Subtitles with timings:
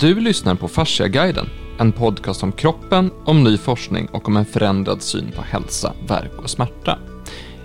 [0.00, 1.48] Du lyssnar på Fasciaguiden,
[1.78, 6.32] en podcast om kroppen, om ny forskning och om en förändrad syn på hälsa, verk
[6.36, 6.98] och smärta.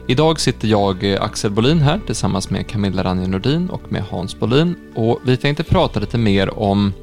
[0.08, 4.40] Idag sitter jag, eh, Axel Bolin, här tillsammans med Camilla Ranje Nordin och med Hans
[4.40, 6.94] Bolin och vi tänkte prata lite mer om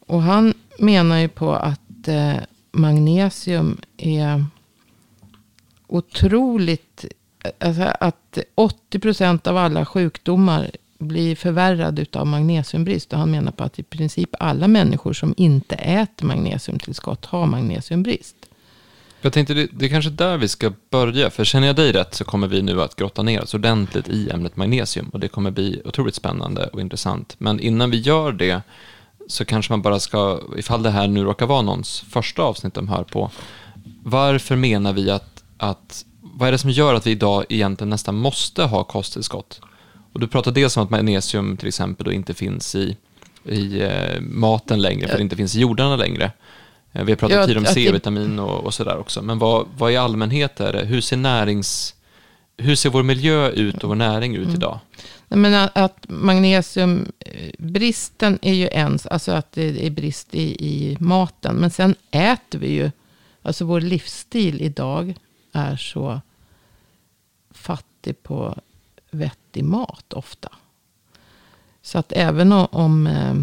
[0.06, 2.34] Och han menar ju på att eh,
[2.72, 4.44] magnesium är
[5.86, 7.04] otroligt,
[7.58, 13.12] alltså att 80 procent av alla sjukdomar blir förvärrade av magnesiumbrist.
[13.12, 18.36] Och han menar på att i princip alla människor som inte äter magnesiumtillskott har magnesiumbrist.
[19.20, 22.14] Jag tänkte det, det är kanske där vi ska börja, för känner jag dig rätt
[22.14, 25.50] så kommer vi nu att grotta ner oss ordentligt i ämnet magnesium och det kommer
[25.50, 27.34] bli otroligt spännande och intressant.
[27.38, 28.62] Men innan vi gör det
[29.26, 32.88] så kanske man bara ska, ifall det här nu råkar vara någons första avsnitt de
[32.88, 33.30] hör på,
[34.02, 38.14] varför menar vi att att vad är det som gör att vi idag egentligen nästan
[38.14, 39.60] måste ha kosttillskott?
[40.12, 42.96] Och du pratar dels om att magnesium till exempel då inte finns i,
[43.44, 46.32] i eh, maten längre, för det inte finns i jordarna längre.
[46.92, 49.22] Eh, vi har pratat ja, tidigare om C-vitamin och, och sådär också.
[49.22, 50.84] Men vad, vad i allmänhet är det?
[50.84, 51.94] Hur ser närings...
[52.56, 54.54] Hur ser vår miljö ut och vår näring ut mm.
[54.54, 54.78] idag?
[55.28, 61.56] Men att magnesiumbristen är ju en, alltså att det är brist i, i maten.
[61.56, 62.90] Men sen äter vi ju,
[63.42, 65.14] alltså vår livsstil idag
[65.52, 66.20] är så
[67.50, 68.58] fattig på
[69.10, 70.48] vettig mat ofta.
[71.82, 73.34] Så att även om, eh,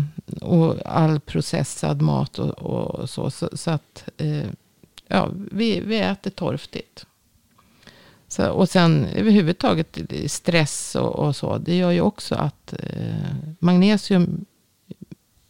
[0.42, 4.46] och all processad mat och, och så, så, så, att eh,
[5.08, 7.06] ja, vi, vi äter torftigt.
[8.28, 11.58] Så, och sen överhuvudtaget stress och, och, så.
[11.58, 14.46] Det gör ju också att eh, magnesium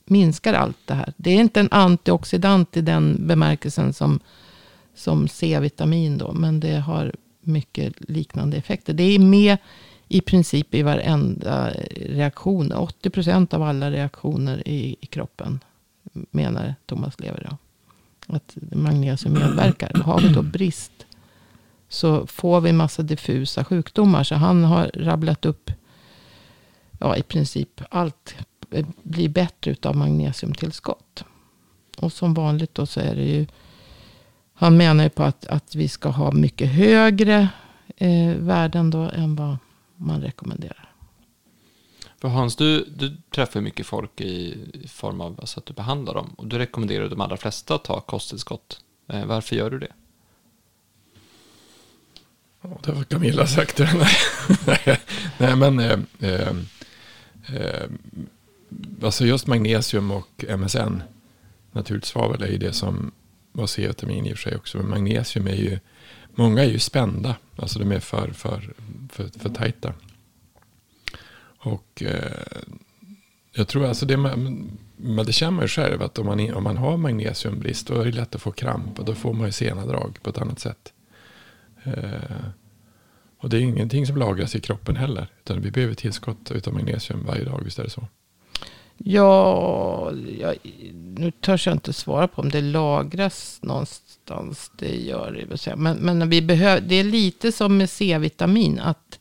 [0.05, 1.13] minskar allt det här.
[1.17, 4.19] Det är inte en antioxidant i den bemärkelsen som
[4.97, 6.33] som C-vitamin då.
[6.33, 8.93] Men det har mycket liknande effekter.
[8.93, 9.57] Det är med
[10.07, 12.71] i princip i varenda reaktion.
[12.71, 15.59] 80 procent av alla reaktioner i, i kroppen.
[16.11, 17.57] Menar Thomas Lever då.
[18.35, 19.93] Att magnesium medverkar.
[19.93, 20.91] Har vi då brist.
[21.89, 24.23] Så får vi massa diffusa sjukdomar.
[24.23, 25.71] Så han har rabblat upp.
[26.99, 28.35] Ja i princip allt
[29.03, 31.23] blir bättre utav magnesiumtillskott.
[31.97, 33.47] Och som vanligt då så är det ju
[34.59, 37.49] han menar ju på att, att vi ska ha mycket högre
[37.97, 39.57] eh, värden då än vad
[39.97, 40.93] man rekommenderar.
[42.21, 46.33] För Hans, du, du träffar mycket folk i, form av alltså att du behandlar dem.
[46.37, 48.79] Och du rekommenderar de allra flesta att ta kosttillskott.
[49.07, 49.93] Eh, varför gör du det?
[52.61, 53.79] Ja, det har Camilla sagt.
[55.37, 56.55] Nej, men eh, eh,
[57.53, 57.89] eh,
[59.03, 61.01] alltså just magnesium och MSN,
[61.71, 63.11] naturligt svavel, är ju det som
[63.61, 64.77] och C-vitamin i och för sig också.
[64.77, 65.79] Men magnesium är ju,
[66.37, 67.35] många är ju spända.
[67.55, 68.73] Alltså de är för, för,
[69.09, 69.93] för, för tajta.
[71.59, 72.71] Och eh,
[73.53, 76.63] jag tror alltså det man, men det känner man ju själv att om man, om
[76.63, 79.51] man har magnesiumbrist då är det lätt att få kramp och då får man ju
[79.51, 80.93] sena drag på ett annat sätt.
[81.83, 82.45] Eh,
[83.39, 85.27] och det är ingenting som lagras i kroppen heller.
[85.39, 88.07] Utan vi behöver tillskott av magnesium varje dag, visst är det så?
[88.97, 90.55] Ja, jag,
[91.17, 94.71] nu törs jag inte svara på om det lagras någonstans.
[94.75, 95.75] Det gör det.
[95.75, 98.79] Men, men vi behöver, det är lite som med C-vitamin.
[98.79, 99.19] Att,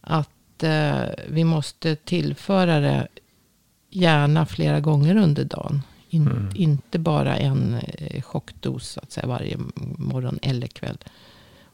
[0.00, 3.08] att eh, vi måste tillföra det
[3.90, 5.82] gärna flera gånger under dagen.
[6.10, 6.50] In, Mm.
[6.54, 9.58] Inte bara en eh, chockdos så att säga, varje
[9.98, 10.98] morgon eller kväll.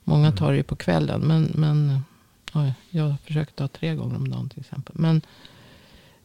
[0.05, 1.21] Många tar det ju på kvällen.
[1.21, 2.01] Men, men
[2.55, 4.95] oj, jag har försökt ta tre gånger om dagen till exempel.
[4.99, 5.23] Men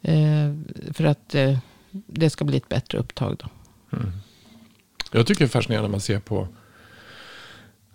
[0.01, 0.54] Eh,
[0.94, 1.57] för att eh,
[1.92, 3.48] det ska bli ett bättre upptag då.
[3.98, 4.12] Mm.
[5.12, 6.48] Jag tycker det är fascinerande när man ser på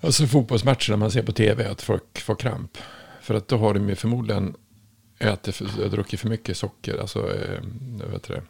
[0.00, 2.78] alltså fotbollsmatcher när man ser på tv att folk får kramp.
[3.20, 4.56] För att då har de ju förmodligen
[5.18, 7.60] ätit, för, druckit för mycket socker, alltså eh,
[8.10, 8.42] vet det,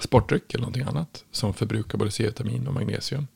[0.00, 3.26] sportdryck eller någonting annat som förbrukar både C-vitamin och magnesium.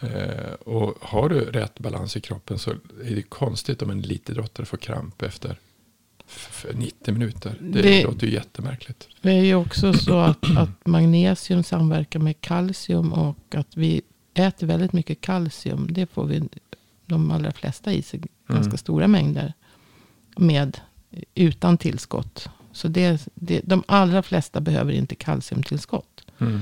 [0.00, 2.70] Eh, och har du rätt balans i kroppen så
[3.04, 5.58] är det konstigt om en elitidrottare får kramp efter
[6.36, 7.56] f- f- 90 minuter.
[7.60, 9.08] Det, Det- låter ju jättemärkligt.
[9.22, 13.12] Det är ju också så att, att magnesium samverkar med kalcium.
[13.12, 14.02] Och att vi
[14.34, 15.86] äter väldigt mycket kalcium.
[15.90, 16.42] Det får vi
[17.06, 18.20] de allra flesta i sig.
[18.48, 18.78] Ganska Mm.
[18.78, 19.52] stora mängder.
[20.36, 20.80] Med
[21.34, 22.48] utan tillskott.
[22.72, 26.24] Så det, det, de allra flesta behöver inte kalciumtillskott.
[26.38, 26.60] Mm.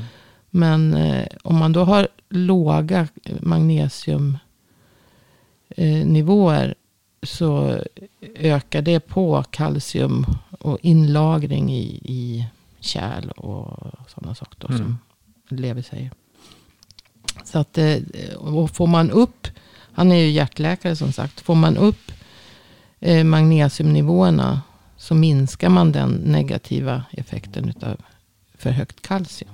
[0.51, 3.09] Men eh, om man då har låga
[3.41, 4.41] magnesiumnivåer.
[7.23, 7.79] Så
[8.35, 12.47] ökar det på kalcium och inlagring i, i
[12.81, 14.97] kärl och sådana saker då, Mm.
[15.49, 16.11] som lever säger.
[17.45, 17.97] Så att, eh,
[18.37, 19.49] och får man upp,
[19.93, 22.13] han är ju hjärtläkare som sagt, får man upp
[23.01, 24.63] eh, magnesiumnivåerna
[24.97, 27.97] så minskar man den negativa effekten av
[28.55, 29.51] för högt kalcium.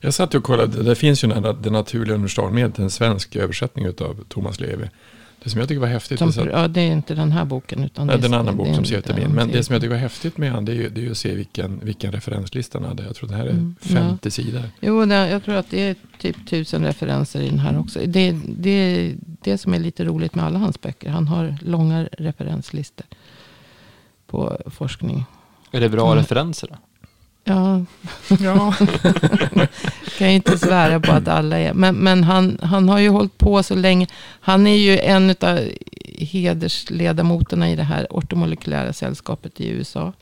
[0.00, 4.24] Jag satt och kollade, det finns ju den det naturliga universalmedlet, en svensk översättning av
[4.28, 4.90] Thomas Levi.
[5.44, 7.32] Det som jag tycker var häftigt, Som, är så att, ja, det är inte den
[7.32, 7.84] här boken.
[7.84, 9.22] Utan nej, det det är en annan bok det som en- C-vitamin.
[9.22, 11.00] ja, Men det det- som jag tycker var häftigt med han, det är ju, det
[11.00, 13.02] är ju att se vilken, vilken referenslista han hade.
[13.02, 14.62] Jag tror det här är Mm, 50 sidor.
[14.80, 17.98] Jo, det, jag tror att det är typ tusen referenser i den här också.
[18.06, 21.10] Det, det är det som är lite roligt med alla hans böcker.
[21.10, 23.06] Han har långa referenslistor
[24.26, 25.24] på forskning.
[25.72, 26.18] Är det bra Mm.
[26.18, 26.76] referenser då?
[27.44, 27.84] Ja,
[28.40, 28.74] Ja.
[30.18, 31.74] kan jag inte svära på att alla är.
[31.74, 34.06] Men, men han, han har ju hållit på så länge.
[34.40, 35.60] Han är ju en av
[36.18, 40.12] hedersledamoterna i det här ortomolekylära sällskapet i USA.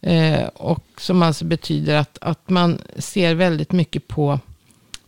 [0.00, 4.40] Eh, och som alltså betyder att, att man ser väldigt mycket på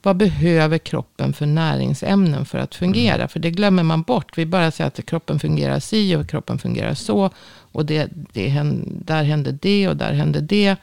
[0.03, 3.29] vad behöver kroppen för näringsämnen för att fungera.
[3.29, 4.39] För det glömmer man bort.
[4.39, 7.31] Vi bara säger att kroppen fungerar si och kroppen fungerar så.
[7.73, 10.77] Och det, det där händer det och där händer det.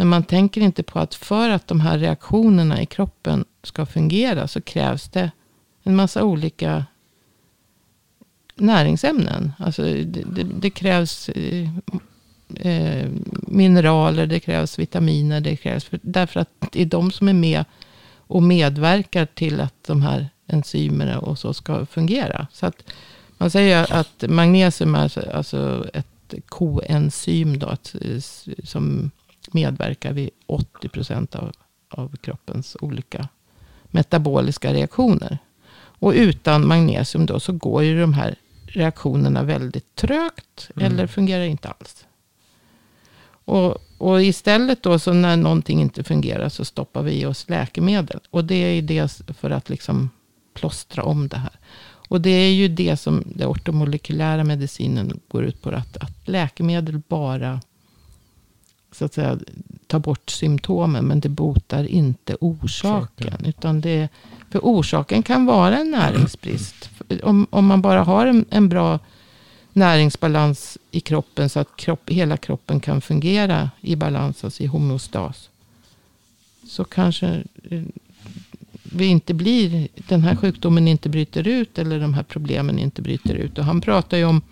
[0.00, 4.48] Men man tänker inte på att för att de här reaktionerna i kroppen ska fungera
[4.48, 5.30] så krävs det
[5.82, 6.84] en massa olika
[8.54, 9.52] näringsämnen.
[9.58, 11.68] Alltså det, det, det krävs eh,
[12.56, 17.32] eh, mineraler, det krävs vitaminer, det krävs, för, därför att det är de som är
[17.32, 17.64] med
[18.16, 22.46] och medverkar till att de här enzymerna och så ska fungera.
[22.52, 22.92] Så att
[23.38, 26.06] man säger att magnesium är alltså- ett
[26.46, 28.20] koenzym då, att, eh,
[28.64, 29.10] som
[29.54, 31.52] medverkar vid 80 procent av,
[31.88, 33.28] av kroppens olika
[33.84, 35.38] metaboliska reaktioner.
[35.74, 38.34] Och utan magnesium då så går ju de här
[38.66, 40.92] reaktionerna väldigt trögt Mm.
[40.92, 42.06] eller fungerar inte alls.
[43.44, 48.20] Och, och istället då så när någonting inte fungerar så stoppar vi i oss läkemedel.
[48.30, 50.10] Och det är ju det för att liksom
[50.54, 51.58] plåstra om det här.
[52.08, 55.70] Och det är ju det som den ortomolekylära medicinen går ut på.
[55.70, 57.60] Att, att läkemedel bara
[58.92, 59.38] så att säga,
[59.86, 61.04] tar bort symptomen.
[61.04, 63.44] Men det botar inte orsaken.
[63.46, 64.08] Utan det,
[64.50, 66.90] för orsaken kan vara en näringsbrist.
[67.22, 68.98] Om, om man bara har en, en bra
[69.72, 71.48] näringsbalans i kroppen.
[71.48, 75.48] Så att kropp, hela kroppen kan fungera i balans, alltså i homeostas.
[76.68, 77.82] Så kanske eh,
[78.82, 81.78] vi inte blir, den här sjukdomen inte bryter ut.
[81.78, 83.58] Eller de här problemen inte bryter ut.
[83.58, 84.42] Och han pratar ju om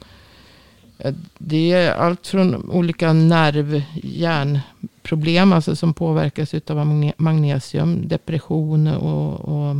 [0.98, 5.52] Eh, det är allt från olika nerv-hjärnproblem.
[5.52, 8.08] Alltså som påverkas av magnesium.
[8.08, 9.76] Depression och, och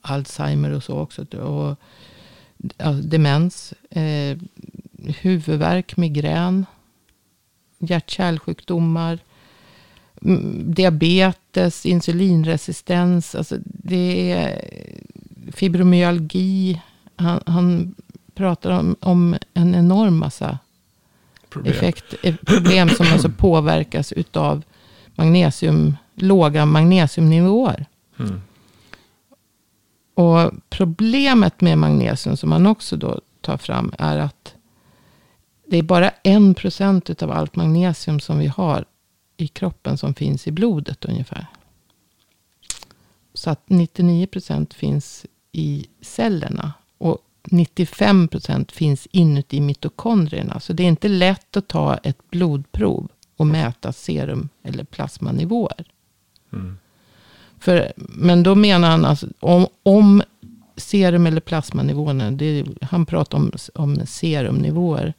[0.00, 1.36] Alzheimer och så också.
[1.36, 1.76] Och
[3.02, 3.74] demens.
[3.90, 4.38] Eh,
[5.20, 6.66] huvudvärk, migrän.
[7.78, 9.18] Hjärt-kärlsjukdomar.
[10.22, 13.34] Mm, diabetes, insulinresistens.
[13.34, 14.64] Alltså det är
[15.52, 16.82] fibromyalgi.
[17.16, 17.94] Han, han
[18.34, 20.58] pratar om, om en enorm massa
[21.48, 21.72] Problem.
[21.72, 24.62] effekt, eh, problem som alltså påverkas utav
[25.14, 27.86] magnesium, låga magnesiumnivåer.
[28.18, 28.40] Mm.
[30.14, 34.54] Och problemet med magnesium som man också då tar fram är att
[35.66, 38.84] det är bara en procent utav allt magnesium som vi har
[39.36, 41.46] i kroppen som finns i blodet ungefär.
[43.34, 46.72] Så att 99 procent finns i cellerna.
[46.98, 50.60] Och 95 procent finns inuti mitokondrierna.
[50.60, 55.84] Så det är inte lätt att ta ett blodprov och mäta serum eller plasmanivåer.
[56.52, 56.78] Mm.
[57.58, 60.22] För, men då menar han alltså om, om
[60.76, 62.30] serum eller plasmanivåerna.
[62.30, 65.14] Det, han pratar om, om serumnivåer.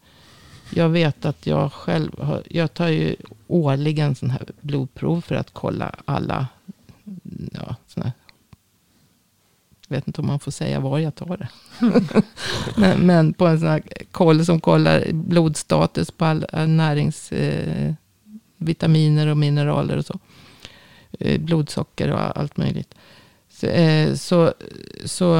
[0.69, 3.15] Jag vet att jag själv har, jag tar ju
[3.47, 6.47] årligen sån här blodprov för att kolla alla,
[7.51, 8.24] ja, såna, jag
[9.87, 11.49] vet inte om man får säga var jag tar det.
[12.77, 19.37] men, men, på en sån här koll som kollar blodstatus på alla näringsvitaminer eh, och
[19.37, 20.19] mineraler och så.
[21.19, 22.95] Eh, blodsocker och allt möjligt.
[23.49, 24.53] Så, eh, så,
[25.05, 25.35] så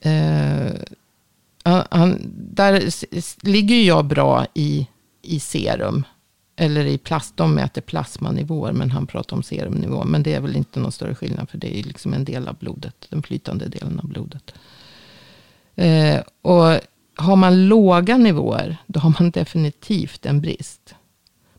[0.00, 0.72] eh,
[1.90, 2.88] han, där
[3.46, 4.86] ligger jag bra i,
[5.22, 6.04] i serum.
[6.60, 10.04] Eller i plast, de mäter plasmanivåer, men han pratar om serumnivå.
[10.04, 12.56] Men det är väl inte någon större skillnad, för det är liksom en del av
[12.56, 13.06] blodet.
[13.08, 14.54] Den flytande delen av blodet.
[15.74, 16.80] Eh, och
[17.14, 20.94] har man låga nivåer, då har man definitivt en brist.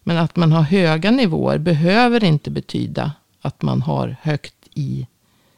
[0.03, 5.07] Men att man har höga nivåer behöver inte betyda att man har högt i,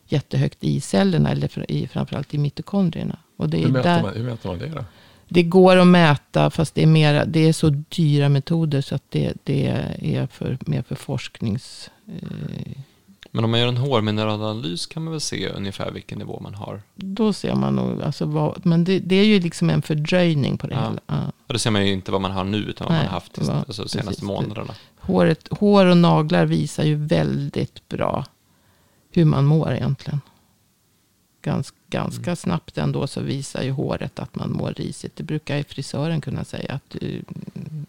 [0.08, 1.32] jättehögt i cellerna.
[1.32, 3.18] Eller i, framförallt i mitokondrierna.
[3.38, 4.86] Och det är hur, mäter där, man, hur mäter man det då?
[5.34, 8.82] Det går att mäta, fast det är, mera, det är så dyra metoder.
[8.82, 9.68] Så att det, det
[10.02, 11.90] är för, mer för forsknings...
[12.08, 12.78] Eh,
[13.32, 16.82] men om man gör en hårmineralanalys kan man väl se ungefär vilken nivå man har?
[16.96, 20.68] Då ser man nog, alltså vad, men det, det är ju liksom en fördröjning på
[20.68, 20.82] det ja.
[20.82, 21.02] hela.
[21.08, 21.32] Ja.
[21.48, 23.14] Och då ser man ju inte vad man har nu, utan vad Nej, man har
[23.14, 24.24] haft de alltså, senaste precis.
[24.24, 24.74] månaderna.
[25.00, 28.26] Håret, hår och naglar visar ju väldigt bra
[29.12, 30.22] hur man mår egentligen.
[31.42, 32.36] Ganska, ganska Mm.
[32.36, 35.16] snabbt ändå så visar ju håret att man mår risigt.
[35.16, 37.24] Det brukar ju frisören kunna säga att du,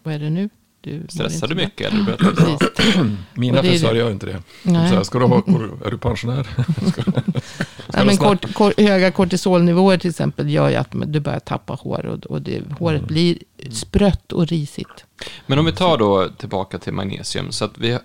[0.03, 0.49] vad är det nu?
[0.81, 2.17] Du Stressar du mycket eller du.
[2.17, 2.69] Precis.
[3.33, 4.43] Mina frisörer gör inte det.
[4.63, 4.89] Nej.
[4.89, 5.37] Så här, ska du ha,
[5.85, 6.43] är du pensionär?
[6.91, 7.11] Ska, ska
[7.93, 12.05] Nej, men kort, kort, höga kortisolnivåer till exempel gör ju att du börjar tappa hår.
[12.05, 13.07] Och, och det, håret Mm.
[13.13, 13.37] blir
[13.71, 15.05] sprött och risigt.
[15.47, 17.51] Men om vi tar då tillbaka till magnesium.
[17.51, 17.97] Så att vi,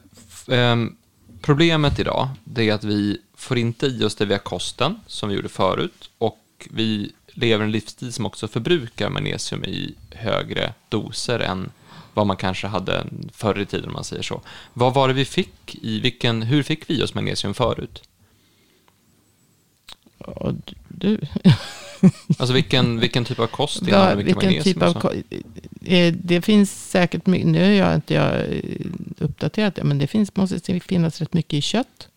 [0.49, 0.97] ehm,
[1.43, 5.35] problemet idag det är att vi får inte i oss det via kosten, som vi
[5.35, 6.11] gjorde förut.
[6.19, 6.39] Och
[6.71, 11.71] vi lever en livsstil som också förbrukar magnesium i högre doser än
[12.15, 14.41] vad man kanske hade förr i tiden, om man säger så.
[14.75, 18.03] Vad var det vi fick i, vilken, hur fick vi oss magnesium förut?
[20.19, 20.55] Och
[20.89, 21.21] du,
[22.39, 24.75] Alltså vilken, vilken typ av kost innehåller mycket vilken magnesium?
[24.75, 24.89] typ av...
[24.97, 25.09] och så?
[25.09, 25.15] ko-
[25.93, 28.47] eh, Det finns säkert mycket, nu har jag inte jag
[29.19, 32.09] uppdaterat det, men det finns, måste finnas rätt mycket i kött.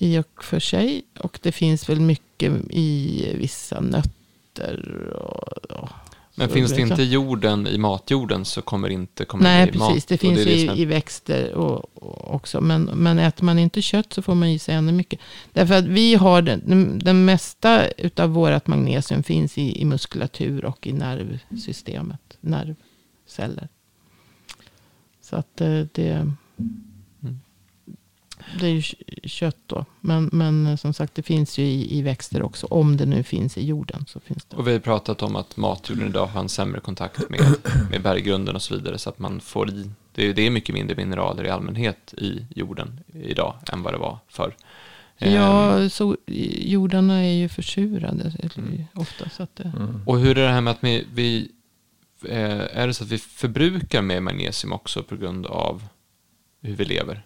[0.00, 1.02] I och för sig.
[1.18, 5.10] Och det finns väl mycket i vissa nötter.
[5.16, 5.88] Och, och,
[6.34, 9.70] Men så finns det inte i jorden, i matjorden, så kommer det inte komma Nej,
[9.74, 9.88] i mat.
[9.88, 10.06] precis.
[10.06, 12.60] Det finns det som är- i, i växter och, och också.
[12.60, 15.20] Men, men äter man inte kött så får man i sig ännu mycket.
[15.52, 17.86] Därför att vi har den, den, mesta
[18.16, 22.36] av vårt magnesium finns i, i muskulatur och i nervsystemet.
[22.40, 23.68] Nervceller.
[25.20, 26.32] Så att eh, det,
[28.60, 28.82] det är ju
[29.28, 29.84] kött då.
[30.00, 32.66] Men, men eh, som sagt, det finns ju i, i växter också.
[32.66, 34.56] Om det nu finns i jorden så finns det.
[34.56, 37.40] Och vi har pratat om att matjorden idag har en sämre kontakt med,
[37.90, 38.98] med berggrunden och så vidare.
[38.98, 42.46] Så att man får i, det är, det är mycket mindre mineraler i allmänhet i
[42.54, 44.56] jorden idag än vad det var förr.
[45.18, 49.28] Ehm, Ja, så, jordarna är ju försurade eller, ofta.
[49.30, 50.02] Så att det, Mm.
[50.06, 51.50] Och hur är det här med att vi, vi
[52.24, 55.82] eh, är det så att vi förbrukar mer magnesium också på grund av
[56.62, 57.22] hur vi lever?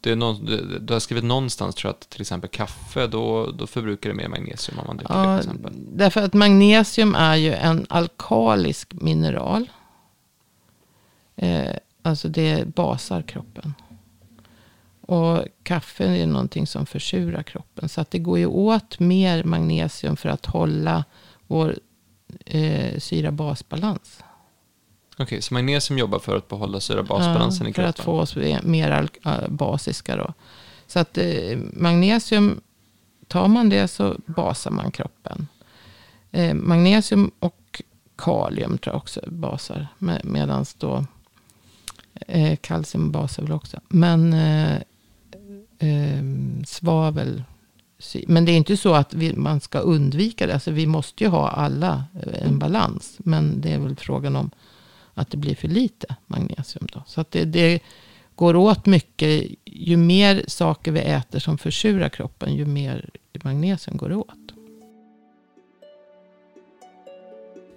[0.00, 3.50] Det är någon, det- du har skrivit någonstans tror jag att till exempel kaffe, då,
[3.50, 5.72] då förbrukar det mer magnesium om man dricker det ja, till exempel.
[5.92, 9.70] därför att magnesium är ju en alkalisk mineral.
[11.36, 13.74] Eh, alltså det basar kroppen.
[15.00, 17.88] Och kaffe är någonting som försurar kroppen.
[17.88, 21.04] Så att det går ju åt mer magnesium för att hålla
[21.46, 21.78] vår
[22.46, 24.20] eh, syra-basbalans.
[25.18, 27.88] Okej, så magnesium jobbar för att behålla syra-basbalansen Ja, i För kroppen?
[27.88, 29.08] att få oss mer
[29.48, 30.34] basiska då.
[30.86, 32.60] Så att eh, magnesium,
[33.26, 35.48] tar man det så basar man kroppen.
[36.30, 37.82] Eh, magnesium och
[38.16, 39.86] kalium tror jag också basar.
[39.98, 41.04] Med, Medan då
[42.26, 43.80] eh, kalcium basar väl också.
[43.88, 44.76] Men eh,
[45.78, 46.22] eh,
[46.66, 47.42] svavel.
[48.26, 50.54] Men det är inte så att vi, man ska undvika det.
[50.54, 53.16] Alltså vi måste ju ha alla eh, en balans.
[53.18, 54.50] Men det är väl frågan om
[55.18, 56.86] att det blir för lite magnesium.
[56.92, 57.02] Då.
[57.06, 57.82] Så att det, det
[58.34, 59.44] går åt mycket.
[59.64, 63.10] Ju mer saker vi äter som försurar kroppen, ju mer
[63.44, 64.48] magnesium går det åt.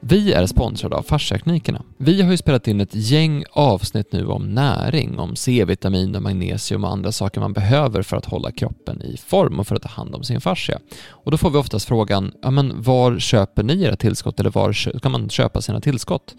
[0.03, 1.83] Vi är sponsrade av Fasciaklinikerna.
[1.98, 6.83] Vi har ju spelat in ett gäng avsnitt nu om näring, om C-vitamin och magnesium
[6.83, 9.89] och andra saker man behöver för att hålla kroppen i form och för att ta
[9.89, 10.79] hand om sin fascia.
[11.07, 15.00] Och då får vi oftast frågan, ja men var köper ni era tillskott eller var
[15.00, 16.36] kan man köpa sina tillskott?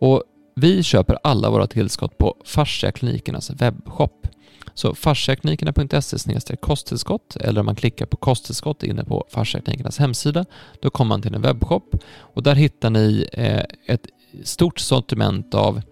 [0.00, 0.22] Och
[0.58, 4.26] vi köper alla våra tillskott på Fasciaklinikernas webbshop.
[4.74, 10.44] Så fasciaklinikerna.se kosttillskott eller om man klickar på kosttillskott inne på Fasciaklinikernas hemsida
[10.80, 14.06] då kommer man till en webbshop och där hittar ni eh, ett
[14.44, 15.82] stort sortiment av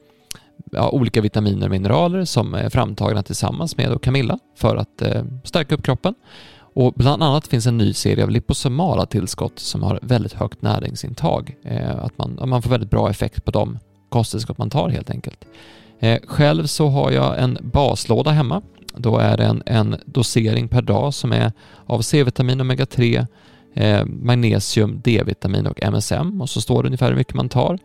[0.73, 5.75] ja, olika vitaminer och mineraler som är framtagna tillsammans med Camilla för att eh, stärka
[5.75, 6.15] upp kroppen.
[6.59, 11.57] Och bland annat finns en ny serie av liposomala tillskott som har väldigt högt näringsintag.
[11.63, 13.79] Eh, att man, man får väldigt bra effekt på dem
[14.17, 15.45] kosttillskott man tar helt enkelt.
[16.01, 18.63] Eh, själv så har jag en baslåda hemma.
[18.97, 21.53] Då är det en, en dosering per dag som är
[21.87, 23.27] av C-vitamin, omega-3,
[23.75, 27.79] eh, magnesium, D-vitamin och MSM och så står det ungefär hur mycket man tar.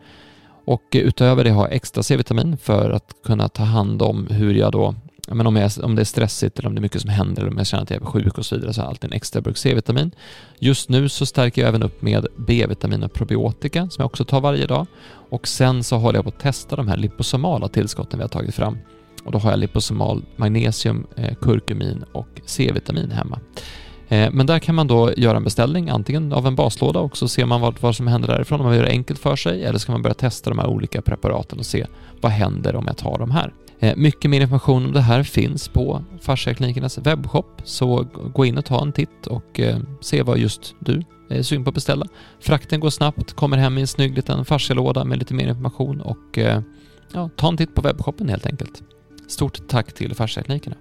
[0.64, 4.72] Och utöver det har jag extra C-vitamin för att kunna ta hand om hur jag
[4.72, 4.94] då
[5.28, 7.50] men om, jag, om det är stressigt eller om det är mycket som händer eller
[7.50, 9.16] om jag känner att jag är sjuk och så vidare så har jag alltid en
[9.16, 10.10] extra burk C-vitamin.
[10.58, 14.40] Just nu så stärker jag även upp med B-vitamin och probiotika som jag också tar
[14.40, 14.86] varje dag.
[15.32, 18.54] Och sen så håller jag på att testa de här liposomala tillskotten vi har tagit
[18.54, 18.78] fram.
[19.24, 23.40] Och då har jag liposomal magnesium, eh, kurkumin och C-vitamin hemma.
[24.08, 27.28] Eh, men där kan man då göra en beställning antingen av en baslåda och så
[27.28, 29.78] ser man vad, vad som händer därifrån om man gör det enkelt för sig eller
[29.78, 31.86] ska man börja testa de här olika preparaten och se
[32.20, 33.52] vad händer om jag tar de här.
[33.80, 38.64] Eh, mycket mer information om det här finns på Fasciaklinikernas webbshop, så gå in och
[38.64, 39.60] ta en titt och
[40.00, 42.06] se vad just du Eh, är sugen på att beställa.
[42.40, 46.38] Frakten går snabbt, kommer hem i en snygg liten fascialåda med lite mer information och
[46.38, 46.62] eh,
[47.12, 48.82] ja, ta en titt på webbshoppen helt enkelt.
[49.28, 50.76] Stort tack till Fasciaklinikerna.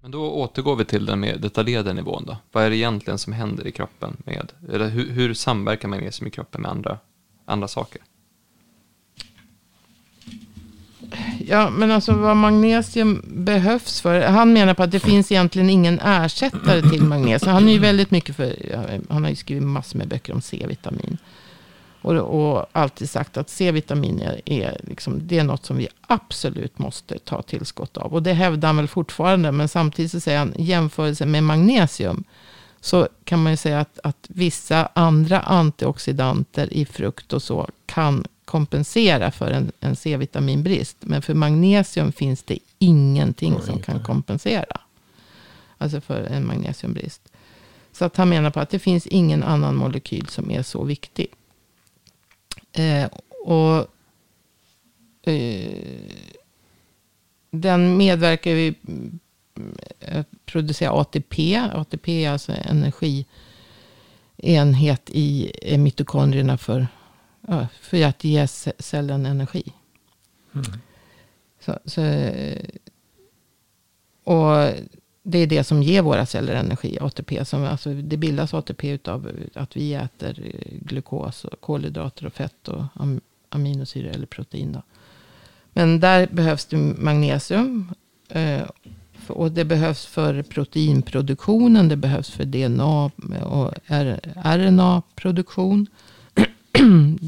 [0.00, 2.36] Men då återgår vi till den mer detaljerade nivån då.
[2.52, 6.30] Vad är det egentligen som händer i kroppen med, eller hur, hur samverkar magnesium i
[6.30, 6.98] kroppen med andra,
[7.46, 8.02] andra saker?
[11.46, 14.20] Ja, men alltså vad magnesium behövs för.
[14.20, 17.52] Han menar på att det finns egentligen ingen ersättare till magnesium.
[17.52, 18.56] Han är ju väldigt mycket för,
[19.08, 21.18] han har ju skrivit massor med böcker om C-vitamin.
[22.02, 26.78] Och, och alltid sagt att C-vitamin är, är, liksom, det är något som vi absolut
[26.78, 28.14] måste ta tillskott av.
[28.14, 29.52] Och det hävdar han väl fortfarande.
[29.52, 32.24] Men samtidigt så säger han jämförelse med magnesium.
[32.80, 38.24] Så kan man ju säga att, att vissa andra antioxidanter i frukt och så kan
[38.52, 40.96] kompensera för en, en C-vitaminbrist.
[41.00, 44.80] Men för magnesium finns det ingenting som kan kompensera.
[45.78, 47.32] Alltså för en magnesiumbrist.
[47.92, 51.26] Så att han menar på att det finns ingen annan molekyl som är så viktig.
[52.72, 53.06] Eh,
[53.44, 53.86] och
[55.22, 55.78] eh,
[57.50, 58.74] den medverkar vid
[60.08, 61.56] att producera ATP.
[61.56, 66.86] ATP är alltså energienhet i mitokondrierna för
[67.80, 68.46] för att ge
[68.78, 69.72] cellen energi.
[70.54, 70.66] Mm.
[71.60, 72.00] Så, så,
[74.24, 74.74] och
[75.22, 77.44] det är det som ger våra celler energi, ATP.
[77.44, 82.84] Som, alltså, det bildas ATP av att vi äter glukos, och kolhydrater och fett och
[82.94, 84.72] am aminosyror eller protein.
[84.72, 84.82] Då.
[85.72, 87.94] Men där behövs det magnesium.
[88.28, 88.62] Eh,
[89.28, 93.10] och det behövs för proteinproduktionen, det behövs för DNA
[93.44, 93.74] och
[94.34, 95.86] RNA-produktion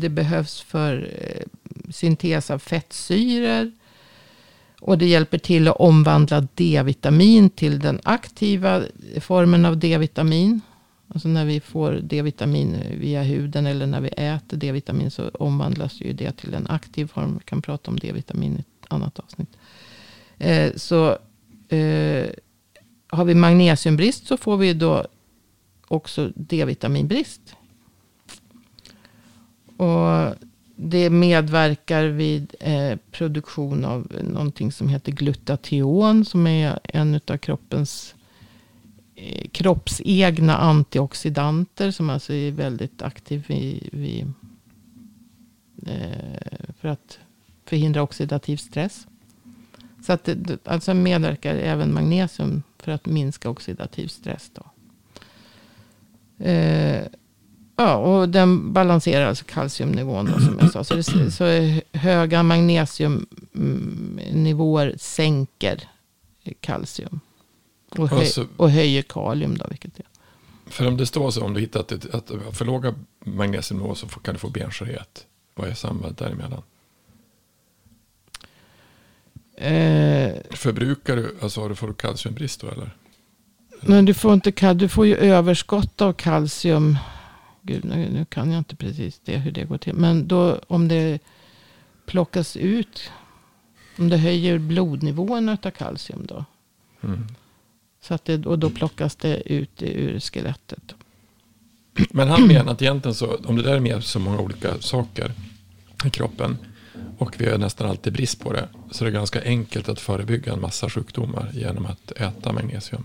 [0.01, 1.43] det behövs för eh,
[1.91, 3.73] syntes av fettsyror.
[4.81, 8.83] Och det hjälper till att omvandla D-vitamin till den aktiva
[9.21, 10.61] formen av D-vitamin.
[11.09, 16.13] Alltså när vi får D-vitamin via huden eller när vi äter D-vitamin så omvandlas ju
[16.13, 17.35] det till en aktiv form.
[17.39, 19.57] Vi kan prata om D-vitamin i ett annat avsnitt.
[20.39, 21.11] Eh, så
[21.69, 22.27] eh,
[23.09, 25.07] har vi magnesiumbrist så får vi då
[25.89, 27.57] också D-vitaminbrist.
[29.77, 30.35] Och
[30.77, 36.25] det medverkar vid eh, produktion av någonting som heter glutation.
[36.25, 38.15] Som är en av kroppens
[39.15, 41.91] eh, kroppsegna antioxidanter.
[41.91, 44.33] Som alltså är väldigt aktiv vid, vid
[45.87, 47.19] eh, för att
[47.65, 49.07] förhindra oxidativ stress.
[50.07, 54.51] Så att det, alltså medverkar även magnesium för att minska oxidativ stress.
[54.55, 54.65] Då.
[56.45, 57.07] Eh,
[57.77, 60.85] Ja, och den balanserar alltså kalciumnivån då, som jag sa.
[60.85, 61.45] Så, det, så
[61.93, 65.89] höga magnesiumnivåer sänker
[66.61, 67.21] kalcium.
[67.91, 70.07] Och, höj, alltså, och höjer kalium då, vilket är.
[70.67, 74.35] För om det står så, om du hittat ett, att för låga magnesiumnivåer så kan
[74.35, 75.27] du få benskörhet.
[75.55, 76.63] Vad är sambandet däremellan?
[79.57, 82.97] Eh, Förbrukar du, alltså får du kalciumbrist då eller?
[83.81, 86.99] Men du får inte, du får ju överskott av kalcium
[87.65, 89.95] gud, nu, nu kan jag inte precis det, hur det går till.
[89.95, 91.19] Men då om det
[92.07, 93.11] plockas ut,
[93.99, 96.45] om det höjer blodnivåerna av kalcium då.
[97.03, 97.27] Mm.
[98.01, 100.95] Så att det, och då plockas det ut ur skelettet.
[102.11, 105.33] Men han menar att egentligen så, om det där är med så många olika saker
[106.05, 106.57] i kroppen
[107.19, 110.53] och vi har nästan alltid brist på det, så är det ganska enkelt att förebygga
[110.53, 113.05] en massa sjukdomar genom att äta magnesium.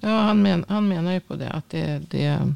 [0.00, 1.50] Ja, han, men, han menar ju på det.
[1.50, 2.54] Att det, det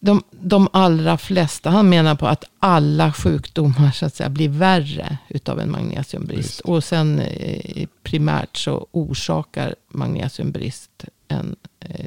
[0.00, 5.18] de, de allra flesta, han menar på att alla sjukdomar så att säga blir värre
[5.28, 6.48] utav en magnesiumbrist.
[6.48, 6.60] Visst.
[6.60, 12.06] Och sen eh, primärt så orsakar magnesiumbrist en eh,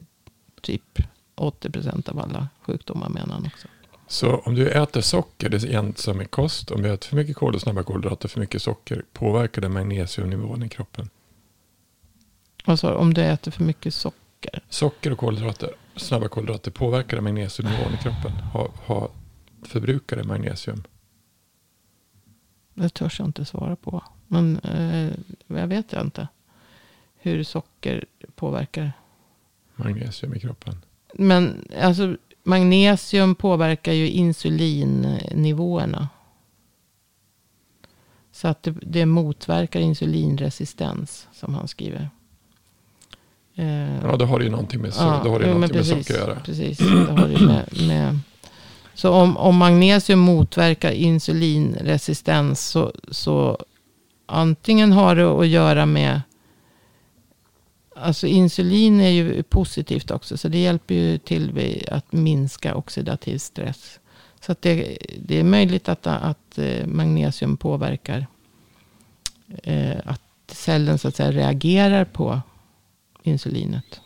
[0.61, 0.99] typ
[1.35, 3.67] 80% av alla sjukdomar menar han också.
[4.07, 7.15] Så om du äter socker, det är en som är kost, om du äter för
[7.15, 11.09] mycket kol och snabba kolhydrater, för mycket socker, påverkar det magnesiumnivån i kroppen?
[12.65, 14.63] Alltså om du äter för mycket socker.
[14.69, 18.31] Socker och kolhydrater, snabba kolhydrater, påverkar det magnesiumnivån i kroppen?
[18.31, 19.09] Ha, ha,
[19.61, 20.83] förbrukar det magnesium?
[22.73, 24.03] Det törs jag inte svara på.
[24.27, 25.11] Men eh,
[25.47, 26.27] jag vet inte.
[27.15, 28.91] Hur socker påverkar.
[29.75, 30.75] Magnesium i kroppen?
[31.13, 36.09] Men alltså magnesium påverkar ju insulinnivåerna.
[38.31, 42.09] Så att det, det motverkar insulinresistens som han skriver.
[43.55, 46.07] Eh, Ja, då har det ju någonting med, har det jo, men någonting med precis,
[46.07, 46.39] socker att göra.
[46.39, 48.19] Precis, det har det med, med.
[48.93, 53.57] Så om, om magnesium motverkar insulinresistens så, så
[54.25, 56.21] antingen har det att göra med
[57.95, 60.37] Alltså insulin är ju positivt också.
[60.37, 63.99] Så det hjälper ju till att minska oxidativ stress.
[64.39, 68.27] Så att det, det är möjligt att, att eh, magnesium påverkar.
[69.63, 72.41] Eh, att cellen så att säga reagerar på
[73.23, 74.01] insulinet.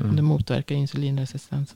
[0.00, 0.16] Mm.
[0.16, 1.74] Det motverkar insulinresistens.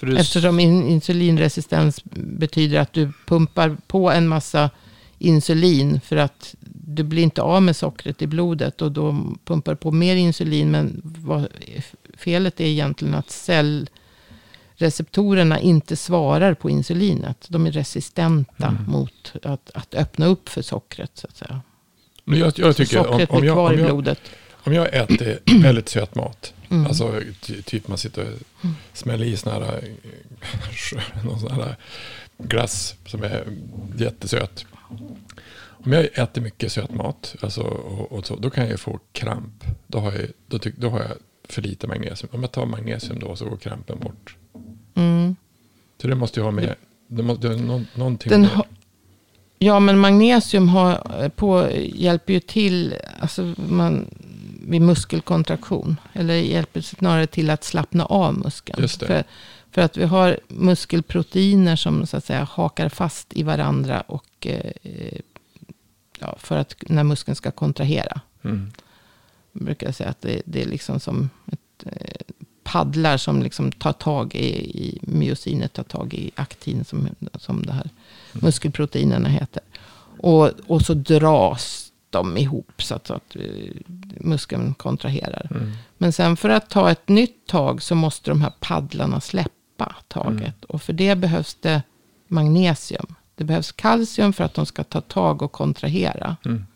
[0.00, 4.70] Du, Eftersom in, insulinresistens betyder att du pumpar på en massa
[5.18, 6.00] insulin.
[6.00, 8.82] För att du blir inte av med sockret i blodet.
[8.82, 10.70] Och då pumpar du på mer insulin.
[10.70, 11.46] Men vad,
[12.16, 17.46] felet är egentligen att cellreceptorerna inte svarar på insulinet.
[17.48, 18.84] De är resistenta Mm.
[18.90, 21.10] mot att, att öppna upp för sockret.
[21.14, 21.60] Så att säga.
[22.24, 24.20] Men jag, jag tycker om, sockret om, blir jag, kvar om, i jag, blodet.
[24.68, 26.86] Om jag äter väldigt söt mat, Mm.
[26.86, 31.76] alltså ty, typ man sitter och smäller i sån här, eh, någon sån här
[32.38, 33.44] glass som är
[33.98, 34.66] jättesöt.
[35.84, 39.64] Om jag äter mycket söt mat, alltså, och, och så, då kan jag få kramp.
[39.86, 41.12] Då har jag, då, tyck, då har jag
[41.48, 42.28] för lite magnesium.
[42.32, 44.36] Om jag tar magnesium då så går krampen bort.
[44.94, 45.36] Mm.
[46.02, 46.74] Så det måste ju ha med,
[47.06, 48.62] det måste, det någon, någonting Den med
[49.58, 54.06] ja, men magnesium har, eh, på, hjälper ju till alltså man,
[54.68, 56.00] vid muskelkontraktion.
[56.12, 58.88] Eller hjälper snarare till att slappna av muskeln.
[58.88, 59.24] För,
[59.70, 64.00] för att vi har muskelproteiner som så att säga hakar fast i varandra.
[64.00, 65.20] Och, eh,
[66.18, 68.20] ja, för att när muskeln ska kontrahera.
[68.44, 68.72] Mm.
[69.52, 73.92] Jag brukar säga att det, det är liksom som ett, eh, paddlar som liksom tar
[73.92, 74.48] tag i,
[74.86, 77.90] i myosinet, tar tag i aktin som, som det här
[78.32, 79.62] muskelproteinerna heter.
[80.18, 83.36] Och, och så dras de ihop så att, så att
[84.20, 85.48] muskeln kontraherar.
[85.50, 85.72] Mm.
[85.98, 90.40] Men sen för att ta ett nytt tag så måste de här paddlarna släppa taget.
[90.40, 90.52] Mm.
[90.68, 91.82] Och för det behövs det
[92.28, 93.14] magnesium.
[93.34, 96.36] Det behövs kalcium för att de ska ta tag och kontrahera.
[96.44, 96.66] Mm.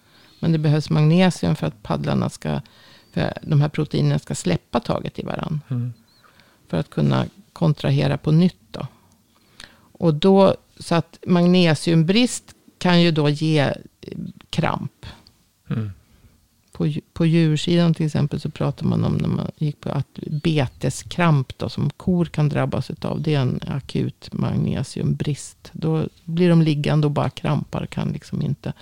[0.40, 2.60] Men det behövs magnesium för att paddlarna ska,
[3.12, 5.60] för de här proteinerna ska släppa taget i varandra.
[5.70, 5.92] Mm.
[6.68, 8.86] För att kunna kontrahera på nytt då.
[9.92, 13.72] Och då, så att magnesiumbrist kan ju då ge eh,
[14.50, 15.06] kramp.
[15.72, 15.90] Mm.
[16.72, 21.58] På, på djursidan till exempel så pratar man om när man gick på att beteskramp
[21.58, 23.22] då, som kor kan drabbas av.
[23.22, 25.70] Det är en akut magnesiumbrist.
[25.72, 27.86] Då blir de liggande och bara krampar.
[27.86, 28.72] Kan liksom inte.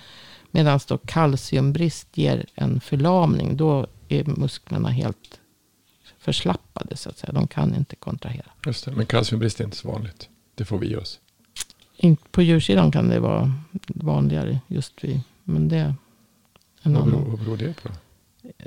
[0.51, 3.57] Medan då kalciumbrist ger en förlamning.
[3.57, 5.39] Då är musklerna helt
[6.19, 7.33] förslappade så att säga.
[7.33, 8.51] De kan inte kontrahera.
[8.65, 8.91] Just det.
[8.91, 10.29] Men kalciumbrist är inte så vanligt.
[10.55, 11.19] Det får vi i oss.
[12.31, 13.53] På djursidan kan det vara
[13.87, 15.21] vanligare just vid.
[15.43, 15.95] Men det
[16.83, 17.89] är en Vad beror, vad beror det på?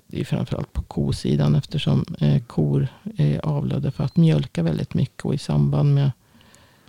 [0.07, 5.25] Det är framförallt på kosidan eftersom eh, kor är avlade för att mjölka väldigt mycket.
[5.25, 6.11] Och i samband med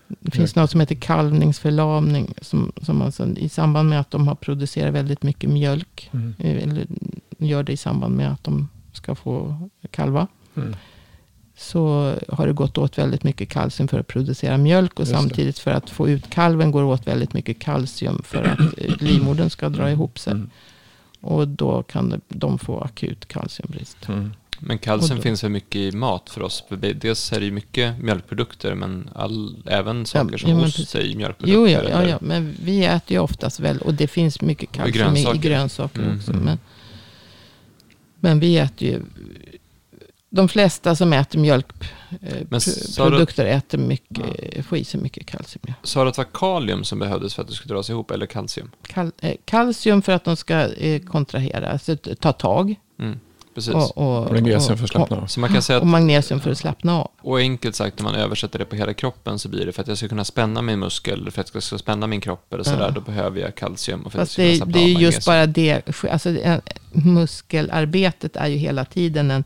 [0.07, 2.33] det finns något som heter kalvningsförlamning.
[2.41, 6.09] Som, som alltså, I samband med att de har producerat väldigt mycket mjölk.
[6.13, 6.33] Mm.
[6.39, 6.87] eh, Eller
[7.37, 10.27] gör det i samband med att de ska få kalva.
[10.55, 10.75] Mm.
[11.57, 14.93] Så har det gått åt väldigt mycket kalcium för att producera mjölk.
[14.93, 15.17] Och Just det.
[15.17, 18.21] samtidigt för att få ut kalven går åt väldigt mycket kalcium.
[18.23, 20.33] För att eh, livmodern ska dra ihop sig.
[20.33, 20.49] Mm.
[21.25, 23.97] Och då kan de få akut kalciumbrist.
[24.07, 24.33] Mm.
[24.59, 26.63] Men kalcium finns väl mycket i mat för oss.
[26.95, 31.45] Dels är det ju mycket mjölkprodukter, men all, även saker som ja, ost är mjölkprodukter.
[31.47, 35.15] Jo, ja, ja, ja, men vi äter ju oftast väl, och det finns mycket kalcium
[35.15, 36.31] i, grönsaker Mm, också.
[36.31, 36.43] mm.
[36.43, 36.57] Men,
[38.19, 39.01] men vi äter ju,
[40.35, 45.61] de flesta som äter du- mjölkprodukter äter mycket, får i sig mycket kalcium.
[45.67, 45.73] Ja.
[45.83, 48.25] Sa du att det var kalium som behövdes för att det skulle dras ihop, eller
[48.25, 48.71] kalcium?
[48.87, 52.75] Kal, eh, kalcium för att de ska eh, kontrahera, alltså ta tag.
[52.99, 53.19] Mm,
[53.55, 53.73] precis.
[53.73, 55.27] Och, och, Magnesium för att slappna av.
[55.27, 57.11] Så man kan säga och att, magnesium för att slappna av.
[57.21, 59.87] och enkelt sagt när man översätter det på hela kroppen så blir det för att
[59.87, 62.63] jag ska kunna spänna min muskel, eller för att jag ska spänna min kropp eller
[62.63, 62.89] sådär, Ja.
[62.91, 64.01] då behöver jag kalcium.
[64.01, 66.29] Och för Fast att jag det, ska kunna det är ju just bara det, alltså
[66.91, 69.43] muskelarbetet är ju hela tiden en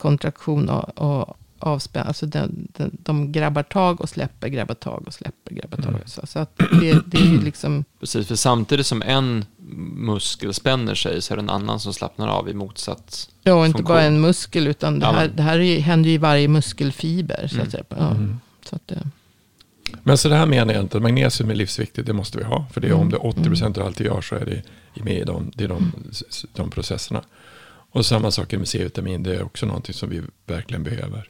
[0.00, 2.08] kontraktion och, och avspänning.
[2.08, 5.88] Alltså den, den, de grabbar tag och släpper, grabbar tag och släpper, grabbar tag.
[5.94, 6.00] Mm.
[6.06, 9.44] Så, så att det, det är liksom, Precis, för samtidigt som en
[9.96, 13.30] muskel spänner sig så är det en annan som slappnar av i motsats.
[13.42, 13.94] ja, och inte Funktion.
[13.94, 17.46] bara en muskel, utan det här, det här är händer ju i varje muskelfiber.
[17.48, 17.66] Så Mm.
[17.66, 17.84] att säga.
[17.88, 18.40] Ja, Mm.
[18.64, 19.08] så att det,
[20.02, 22.66] Men så det här menar jag inte, att magnesium är livsviktigt, det måste vi ha.
[22.72, 23.10] För det är, om Mm.
[23.10, 24.44] det är 80% av allt vi gör så är
[24.94, 25.92] det med i de, det är de,
[26.54, 27.22] de processerna.
[27.90, 31.28] Och samma sak med C-vitamin, det är också någonting som vi verkligen behöver.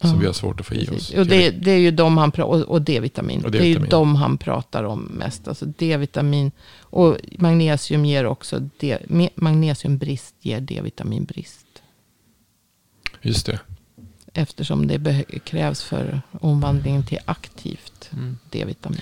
[0.00, 1.10] Som Ja, vi har svårt att få i precis.
[1.10, 1.14] oss.
[1.18, 3.44] Och det, det är ju de han och, och D-vitamin.
[3.44, 5.48] Och Det är ju de han pratar om mest.
[5.48, 8.98] Alltså D-vitamin och magnesium ger också, D,
[9.34, 11.66] magnesiumbrist ger D-vitaminbrist.
[13.22, 13.60] Just det.
[14.34, 18.38] Eftersom det beh- krävs för omvandlingen till aktivt Mm.
[18.50, 19.00] D-vitamin.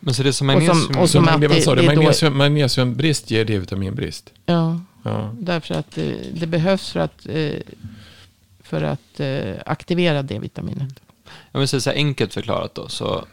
[0.00, 0.98] Men så det är som Och som- magnesium...
[1.02, 4.32] och som att det man sa, det, det magnesium, magnesiumbrist ger D-vitaminbrist.
[4.46, 5.30] Ja, Ja.
[5.38, 7.60] därför att det, det behövs för att, eh,
[8.60, 11.00] för att eh, aktivera D-vitaminet.
[11.52, 13.24] Jag vill säga så här enkelt förklarat då, så,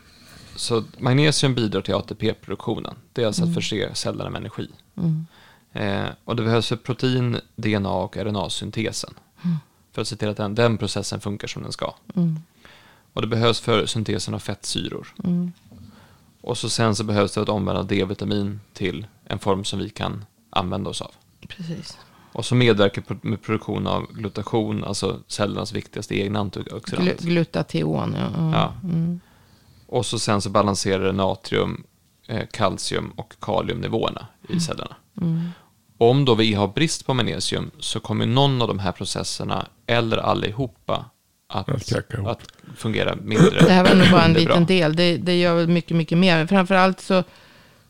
[0.55, 2.95] så magnesium bidrar till ATP-produktionen.
[3.13, 3.51] Det är alltså Mm.
[3.51, 4.67] att förse cellerna med energi.
[4.97, 5.25] Mm.
[5.73, 9.13] Eh, och det behövs för protein, DNA och RNA-syntesen.
[9.43, 9.57] Mm.
[9.91, 11.93] För att se till att den, den processen funkar som den ska.
[12.15, 12.39] Mm.
[13.13, 15.07] Och det behövs för syntesen av fettsyror.
[15.23, 15.51] Mm.
[16.41, 20.25] Och så sen så behövs det att omvandla D-vitamin till en form som vi kan
[20.49, 21.11] använda oss av.
[21.47, 21.97] Precis.
[22.31, 27.09] Och så medverkar med produktion av glutation, alltså cellernas viktigaste egna antioxidant.
[27.09, 28.27] Glu- glutation, ja.
[28.37, 28.51] ja.
[28.53, 28.73] Ja.
[28.89, 29.19] Mm.
[29.87, 31.83] Och så sen så balanserar det natrium,
[32.27, 34.95] eh, kalcium och kaliumnivåerna i cellerna.
[35.21, 35.49] Mm.
[35.97, 40.17] Om då vi har brist på magnesium så kommer någon av de här processerna, eller
[40.17, 41.05] allihopa,
[41.47, 41.69] att,
[42.27, 42.41] Att
[42.75, 44.39] fungera mindre Det här var nog bara en bra.
[44.41, 44.95] liten del.
[44.95, 46.47] Det, det gör väl mycket, mycket mer.
[46.47, 47.23] Framförallt så,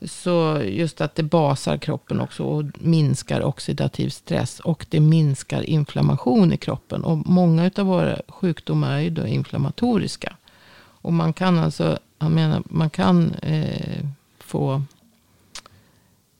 [0.05, 4.59] så just att det basar kroppen också och minskar oxidativ stress.
[4.59, 7.03] Och det minskar inflammation i kroppen.
[7.03, 10.35] Och många av våra sjukdomar är ju då inflammatoriska.
[10.75, 14.05] Och man kan alltså, jag menar, man kan eh,
[14.39, 14.81] få,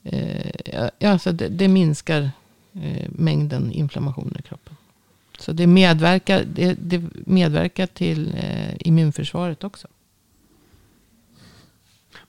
[0.04, 2.32] eh, ja, alltså det, det minskar
[2.74, 4.76] eh, mängden inflammation i kroppen.
[5.40, 9.88] Så det medverkar, det, det medverkar till eh, immunförsvaret också.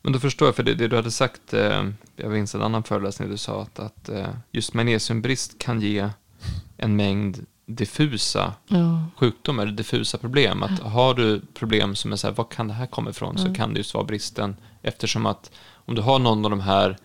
[0.05, 1.85] Men då förstår jag, för det, det du hade sagt, eh,
[2.17, 6.09] jag minns en annan föreläsning du sa att, att eh, just magnesiumbrist kan ge
[6.77, 10.63] en mängd diffusa Ja, sjukdomar, diffusa problem.
[10.63, 13.39] Att har du problem som är så här, var kan det här komma ifrån?
[13.39, 13.55] Så Ja.
[13.55, 14.57] kan det just vara bristen.
[14.83, 16.97] Eftersom att om du har någon av de här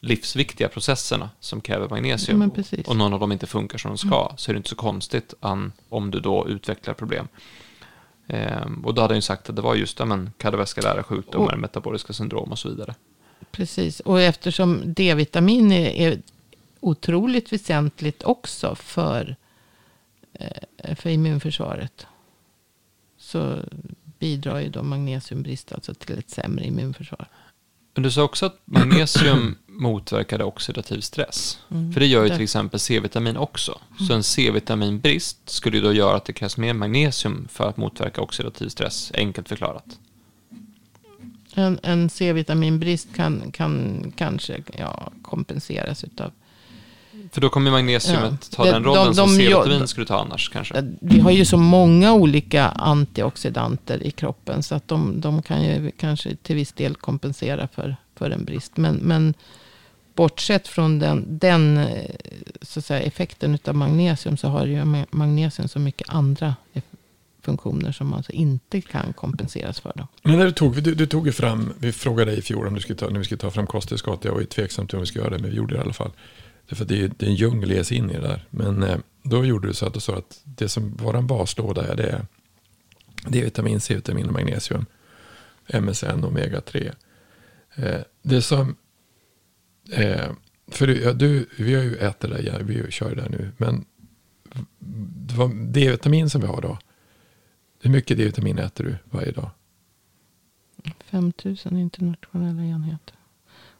[0.00, 2.50] livsviktiga processerna som kräver magnesium
[2.86, 5.34] och någon av dem inte funkar som de ska så är det inte så konstigt
[5.40, 7.28] an, om du då utvecklar problem.
[8.26, 11.58] Ehm, och då hade han ju sagt att det var just ja, kardiovaskulära sjukdomar, Och-
[11.58, 12.94] metaboliska syndrom och så vidare.
[13.50, 14.00] precis.
[14.00, 16.22] Och eftersom D-vitamin är, är
[16.80, 19.36] otroligt väsentligt också för,
[20.32, 22.06] eh, för immunförsvaret.
[23.18, 23.58] Så
[24.18, 27.28] bidrar ju då magnesiumbrist alltså till ett sämre immunförsvar.
[27.94, 31.58] Men du sa också att magnesium motverkade oxidativ stress.
[31.70, 31.92] Mm.
[31.92, 33.78] För det gör ju till exempel C-vitamin också.
[34.08, 38.20] Så en C-vitaminbrist skulle ju då göra att det krävs mer magnesium för att motverka
[38.20, 39.84] oxidativ stress, enkelt förklarat.
[41.54, 46.30] En, en C-vitaminbrist kan, kan kanske ja, kompenseras utav
[47.32, 48.56] För då kommer magnesiumet Ja.
[48.56, 50.94] ta den rollen de- som de C-vitamin gör- skulle ta annars kanske.
[51.00, 54.62] Vi har ju så många olika antioxidanter i kroppen.
[54.62, 58.76] Så att de, de kan ju kanske till viss del kompensera för, för en brist.
[58.76, 59.34] Men, men
[60.14, 62.10] bortsett från den, den eh,
[62.62, 64.36] så att säga, effekten av magnesium.
[64.36, 66.54] Så har ju magnesium så mycket andra
[67.44, 67.92] funktioner.
[67.92, 69.92] Som alltså inte kan kompenseras för.
[69.94, 70.06] Då.
[70.22, 72.74] Men när du tog, du, du tog ju fram, vi frågade dig i fjol om
[72.74, 74.24] du skulle ta, när vi skulle ta fram kosttillskott.
[74.24, 75.82] Jag var ju tveksam till om vi skulle göra det, men vi gjorde det i
[75.82, 76.10] alla fall.
[76.68, 78.44] Därför att det är, det är en djungel att ge sig in i det där.
[78.50, 81.96] Men eh, då gjorde du så att du sa att det som vår baslåda är,
[83.26, 84.86] det är vitamin C-vitamin och magnesium.
[85.80, 86.92] MSN, omega 3.
[87.74, 88.76] Eh, det som,
[89.92, 90.32] eh,
[90.66, 93.52] för du, ja, du, vi har ju ätit det, ja, vi kör det här nu,
[93.56, 93.84] men
[95.72, 96.78] D-vitamin som vi har då.
[97.82, 99.50] Hur mycket D-vitamin äter du varje dag?
[101.04, 103.16] 5000 internationella enheter.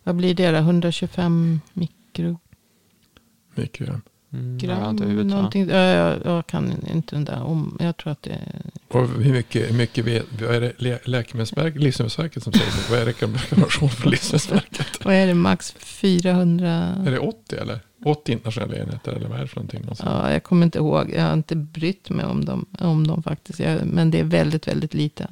[0.02, 0.56] Vad blir det då?
[0.56, 2.38] 125 mikrogram?
[3.54, 4.02] Mikrogram.
[4.34, 5.36] Mm, jag har inte huvudet, va?
[5.36, 5.68] någonting.
[5.68, 7.76] Ja, jag, jag kan inte den där om.
[7.80, 10.98] Jag tror att det är Och hur mycket, hur mycket vet, vad är det Lä-
[11.04, 12.90] Läkemedelsverket, Livsmedelsverket som säger det?
[12.90, 14.86] Vad är rekommendation från Livsmedelsverket?
[15.04, 15.34] Vad är det?
[15.34, 16.68] Max 400?
[17.06, 17.80] Är det 80 eller?
[18.04, 19.80] 80 internationella enheter eller vad är det för någonting?
[19.80, 20.10] någonstans?
[20.24, 21.10] Ja, jag kommer inte ihåg.
[21.16, 23.60] Jag har inte brytt mig om dem, om dem faktiskt.
[23.60, 25.28] Jag, men det är väldigt, väldigt lite.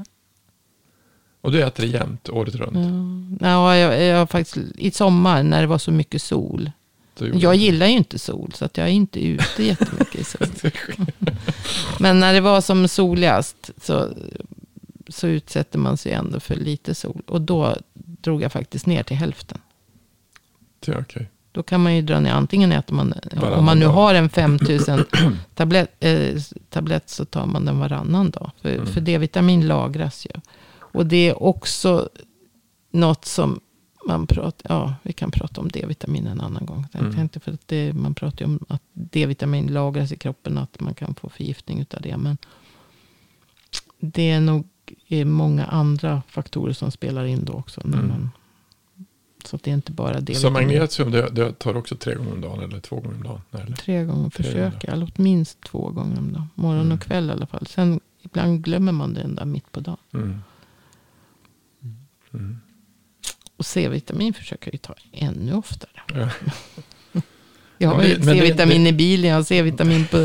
[1.40, 3.40] Och du äter det jämt, året runt?
[3.40, 6.70] Ja, ja, jag, jag faktiskt i sommar när det var så mycket sol.
[7.18, 10.46] Jag gillar ju inte sol, så att jag är inte ute jättemycket i sol.
[12.00, 14.08] Men när det var som soligast så,
[15.08, 17.22] så utsätter man sig ändå för lite sol.
[17.26, 19.58] Och då drog jag faktiskt ner till hälften.
[20.86, 21.28] Ja, okej.
[21.52, 23.92] Då kan man ju dra ner, antingen äter man, Varannan om man nu dag.
[23.92, 25.04] har en 5000
[25.54, 26.36] tablett, eh,
[26.70, 28.50] tablett så tar man den varannan dag.
[28.62, 28.86] För, Mm.
[28.86, 30.40] för D-vitamin lagras ju.
[30.74, 32.08] Och det är också
[32.92, 33.60] något som
[34.06, 36.86] man pratar, ja vi kan prata om D-vitamin en annan gång.
[36.92, 37.28] Jag Mm.
[37.28, 41.14] för att det, man pratar ju om att D-vitamin lagras i kroppen, att man kan
[41.14, 42.16] få förgiftning av det.
[42.16, 42.36] Men
[44.00, 44.66] det är nog
[45.08, 47.80] eh, många andra faktorer som spelar in då också.
[47.84, 48.08] När Mm.
[48.08, 48.30] man,
[49.44, 50.52] så att det är inte bara Så D-vitamin.
[50.52, 53.40] magnesium, det, det tar också tre gånger om dagen eller två gånger om dagen?
[53.50, 53.76] Eller?
[53.76, 55.08] Tre gånger försöker jag.
[55.16, 56.48] Åtminst två gånger om dagen.
[56.54, 56.98] Morgon Mm.
[56.98, 57.66] och kväll i alla fall.
[57.66, 59.96] Sen ibland glömmer man den där mitt på dagen.
[60.12, 60.40] Mm.
[63.62, 65.90] Och C-vitamin försöker jag ju ta ännu oftare.
[66.14, 66.28] Ja.
[67.78, 70.16] Jag har Men ju det- men det- C-vitamin i bilen, jag har C-vitamin på,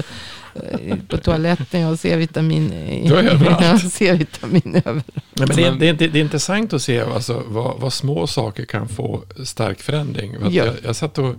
[0.56, 3.10] eh, på toaletten, jag har C-vitamin i...
[3.13, 3.93] Överallt.
[3.93, 5.47] C-vitamin men
[5.80, 9.80] det, är, det, det intressant att se alltså, vad, vad små saker kan få stark
[9.82, 10.39] förändring.
[10.39, 10.65] För att Ja.
[10.65, 11.36] Jag, jag satt och,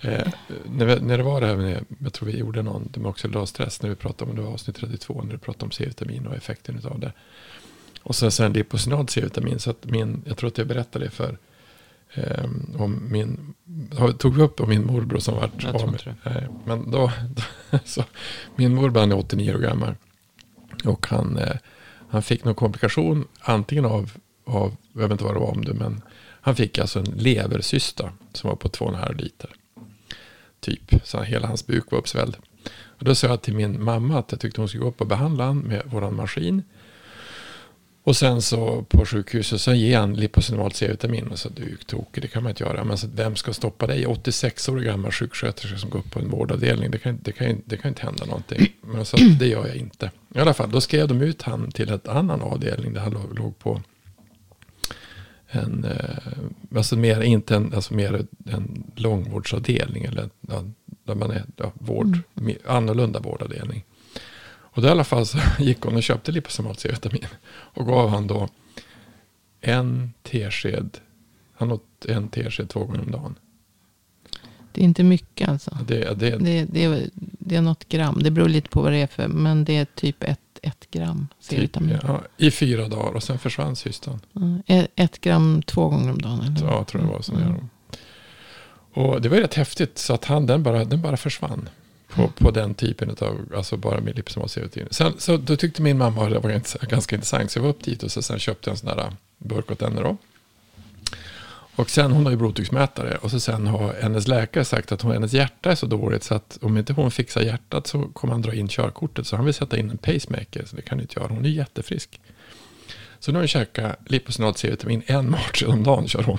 [0.00, 0.26] eh,
[0.64, 3.90] när, vi, när det var det här med, jag tror vi gjorde någon demoxyllasstress när
[3.90, 7.00] vi pratade om, det var avsnitt 32, när vi pratade om C-vitamin och effekten av
[7.00, 7.12] det.
[8.06, 11.38] Och sen, sen liposinad C-vitamin, så att min, jag tror att jag berättade det för,
[12.14, 12.44] eh,
[12.78, 13.54] om min,
[14.18, 17.10] tog vi upp om min morbror som vart av med- Nej, men då,
[17.70, 18.04] då så,
[18.56, 19.94] min morbror han är 89 år gammal.
[20.84, 21.56] Och han, eh,
[22.08, 24.12] han fick någon komplikation, antingen av,
[24.44, 26.02] av, jag vet inte vad det var om det, men
[26.40, 29.50] han fick alltså en levercysta som var på 2,5 liter.
[30.60, 32.36] Typ, så hela hans buk var uppsvälld.
[32.98, 35.06] Och då sa jag till min mamma att jag tyckte hon skulle gå upp och
[35.06, 36.62] behandla han med våran maskin.
[38.06, 41.28] Och sen så på sjukhuset så ger han liposinamalt C-vitamin.
[41.28, 42.84] Och så du är tokig, det kan man inte göra.
[42.84, 44.06] Men så, vem ska stoppa dig?
[44.06, 46.90] 86-årig gammal sjuksköterska som går upp på en vårdavdelning.
[46.90, 48.68] Det kan, det kan, det kan inte hända någonting.
[48.80, 50.10] Men så det gör jag inte.
[50.34, 52.92] I alla fall, då skrev de ut han till en annan avdelning.
[52.92, 53.80] Där han låg, låg på
[55.48, 60.04] en, eh, alltså mer, inte en, alltså mer en långvårdsavdelning.
[60.04, 60.64] Eller ja,
[61.04, 63.84] där man är ja, vård, mer, annorlunda vårdavdelning.
[64.74, 67.26] Och då i alla fall så gick hon och köpte liposomal C-vitamin.
[67.48, 68.48] Och gav han då
[69.60, 70.98] en tesked.
[71.56, 73.34] Han åt en tesked två gånger om dagen.
[74.72, 75.78] Det är inte mycket alltså.
[75.86, 78.18] Det, det, Det, det, är, det är något gram.
[78.22, 79.28] Det beror lite på vad det är för.
[79.28, 81.98] Men det är typ ett, ett gram typ, C-vitamin.
[82.02, 84.20] ja, I fyra dagar och sen försvann cystan.
[84.36, 84.62] Mm.
[84.66, 86.40] Ett, ett gram två gånger om dagen.
[86.40, 86.66] Eller?
[86.66, 87.34] Ja, jag tror det var så.
[87.34, 87.68] Mm.
[88.92, 89.98] Och det var rätt häftigt.
[89.98, 91.68] Så att han, den bara, den bara försvann.
[92.08, 94.88] På, på den typen av, alltså bara med liposomal C-vitamin.
[94.90, 96.50] Sen, så då tyckte min mamma att det var
[96.86, 97.50] ganska, intressant.
[97.50, 100.02] Så jag var upp dit och så sen köpte en sån där burk åt henne
[100.02, 100.16] då.
[101.76, 103.16] Och sen, hon har ju blodtrycksmätare.
[103.16, 106.24] Och så sen har hennes läkare sagt att hon, hennes hjärta är så dåligt.
[106.24, 109.26] Så att om inte hon fixar hjärtat så kommer han dra in körkortet.
[109.26, 110.64] Så han vill sätta in en pacemaker.
[110.66, 111.28] Så det kan ni inte göra.
[111.28, 112.20] Hon är jättefrisk.
[113.18, 116.38] Så nu har hon käkat liposinat C-vitamin en match om dagen kör hon.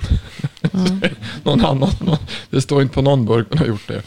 [0.72, 1.00] Mm.
[1.42, 2.18] någon annan, någon,
[2.50, 4.02] det står inte på någon burk men har gjort det.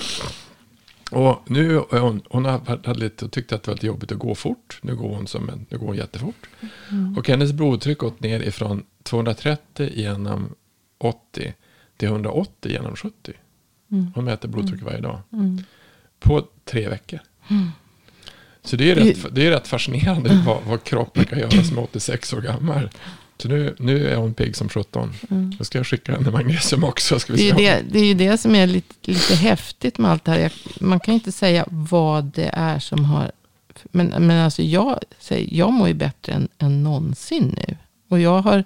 [1.10, 4.20] Och nu är hon, hon har hade lite, tyckte att det var lite jobbigt att
[4.20, 4.80] gå fort.
[4.82, 6.50] Nu går hon, som en, nu går hon jättefort.
[7.18, 10.56] Och hennes blodtryck gått ner ifrån 230 genom
[10.98, 11.54] 80
[11.98, 13.34] till 180 genom 70.
[13.92, 14.12] Mm.
[14.16, 15.20] Hon mäter blodtryck varje dag.
[15.34, 15.64] Mm.
[16.20, 17.20] På tre veckor.
[18.62, 21.84] Så det är rätt, det är rätt fascinerande vad, vad kroppen kan göra som är
[21.84, 22.90] 86 år gammal.
[23.42, 25.14] Så nu, nu är hon pigg som 17.
[25.30, 25.56] Mm.
[25.58, 27.20] Då ska jag skicka henne magnesium också.
[27.20, 29.98] Ska vi Det är, ju det, det är ju det som är lite, lite häftigt
[29.98, 30.40] med allt det här.
[30.40, 33.32] Jag, man kan ju inte säga vad det är som har...
[33.84, 37.78] Men, men alltså jag, säger, jag mår ju bättre än, än någonsin nu.
[38.10, 38.64] Och jag har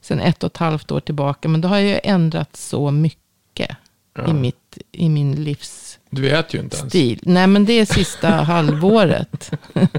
[0.00, 1.48] sedan ett och ett halvt år tillbaka.
[1.48, 3.76] Men då har jag ju ändrat så mycket
[4.16, 4.30] Ja.
[4.30, 5.83] i, mitt, i min livsstil.
[6.14, 7.22] Du äter ju inte ens.
[7.22, 9.50] Nej men det är sista halvåret.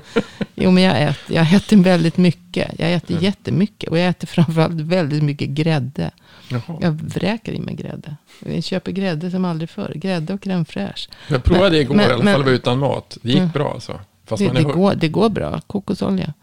[0.57, 2.71] Jo, men jag äter, jag äter väldigt mycket.
[2.79, 3.23] Jag äter Mm.
[3.23, 3.89] jättemycket.
[3.89, 6.11] Och jag äter framförallt väldigt mycket grädde.
[6.49, 6.77] Jaha.
[6.81, 8.15] Jag vräker i mig grädde.
[8.45, 9.91] Jag köper grädde som aldrig förr.
[9.95, 11.09] Grädde och crème fraîche.
[11.27, 13.17] Jag provade igår Men- i alla men- fall var utan mat.
[13.21, 13.51] Det gick Mm.
[13.51, 13.99] bra alltså.
[14.25, 15.61] Fast Det, man är det, går, det går bra.
[15.67, 16.33] Kokosolja.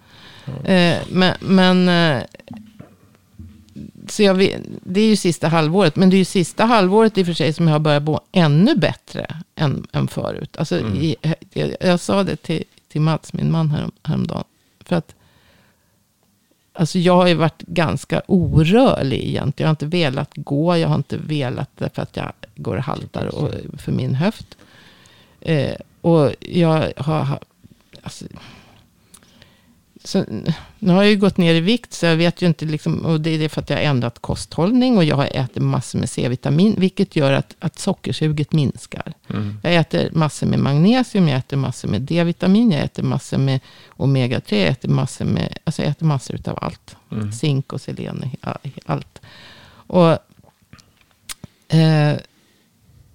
[0.64, 2.22] Eh, men men eh,
[4.08, 5.96] så jag vet, det är ju sista halvåret.
[5.96, 8.20] Men det är ju sista halvåret i och för sig som jag har börjat må
[8.32, 10.56] ännu bättre än, än förut.
[10.56, 10.96] Alltså, Mm.
[10.96, 11.16] i,
[11.52, 14.44] jag, jag sa det till, till Mats, min man, härom, häromdagen.
[14.84, 15.14] För att
[16.74, 19.64] Alltså jag har ju varit ganska orörlig egentligen.
[19.64, 20.76] Jag har inte velat gå.
[20.76, 24.56] Jag har inte velat därför att jag går och haltar och, för min höft.
[25.40, 27.24] Eh, och jag har...
[27.24, 27.38] ha-
[28.02, 28.24] Alltså,
[30.04, 30.24] så,
[30.78, 31.92] nu har jag ju gått ner i vikt.
[31.92, 33.04] Så jag vet ju inte liksom.
[33.04, 34.96] Och det är för att jag har ändrat kosthållning.
[34.96, 36.74] Och jag har ätit massor med C-vitamin.
[36.78, 39.12] Vilket gör att, att sockersuget minskar.
[39.30, 39.58] Mm.
[39.62, 43.60] Jag äter massor med magnesium, jag äter massor med D-vitamin, jag äter massor med
[43.96, 46.96] omega-3, jag äter massor med, alltså jag äter massor utav allt.
[47.12, 47.32] Mm.
[47.32, 48.30] Zink och selen,
[48.86, 49.20] allt.
[49.86, 50.10] Och,
[51.74, 52.16] eh,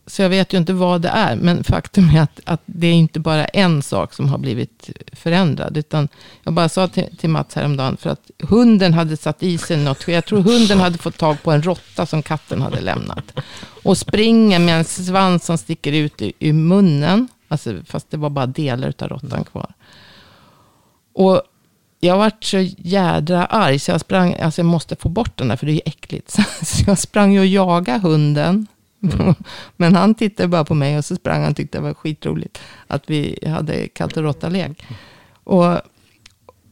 [0.08, 2.94] så jag vet ju inte vad det är, men faktum är att, att det är
[2.94, 5.78] inte bara en sak som har blivit förändrad.
[5.78, 6.08] Utan
[6.44, 10.08] jag bara sa till, till Mats häromdagen, för att hunden hade satt i sig något.
[10.08, 13.40] Jag tror hunden hade fått tag på en råtta som katten hade lämnat.
[13.84, 17.28] Och springer med en svans som sticker ut i, i munnen.
[17.48, 19.74] Alltså, fast det var bara delar av råttan kvar.
[21.14, 21.42] Och
[22.00, 25.56] jag vart så jädra arg, så jag sprang, alltså jag måste få bort den där,
[25.56, 26.32] för det är ju äckligt.
[26.62, 28.68] Så jag sprang ju och jagade hunden.
[29.78, 32.60] Men han tittade bara på mig och så sprang han och tyckte det var skitroligt
[32.88, 34.84] att vi hade katt och råtta-lek.
[35.44, 35.74] Och,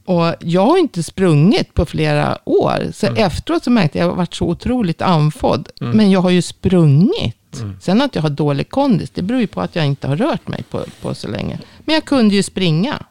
[0.06, 2.92] och jag har inte sprungit på flera år.
[2.94, 5.70] Så efteråt så märkte jag att jag varit så otroligt andfådd.
[5.96, 7.38] Men jag har ju sprungit.
[7.82, 10.48] Sen att jag har dålig kondis, det beror ju på att jag inte har rört
[10.48, 11.60] mig på, på så länge.
[11.86, 13.06] Men jag kunde ju springa.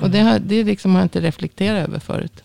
[0.00, 2.42] Och det, har, det liksom har jag inte reflekterat över förut.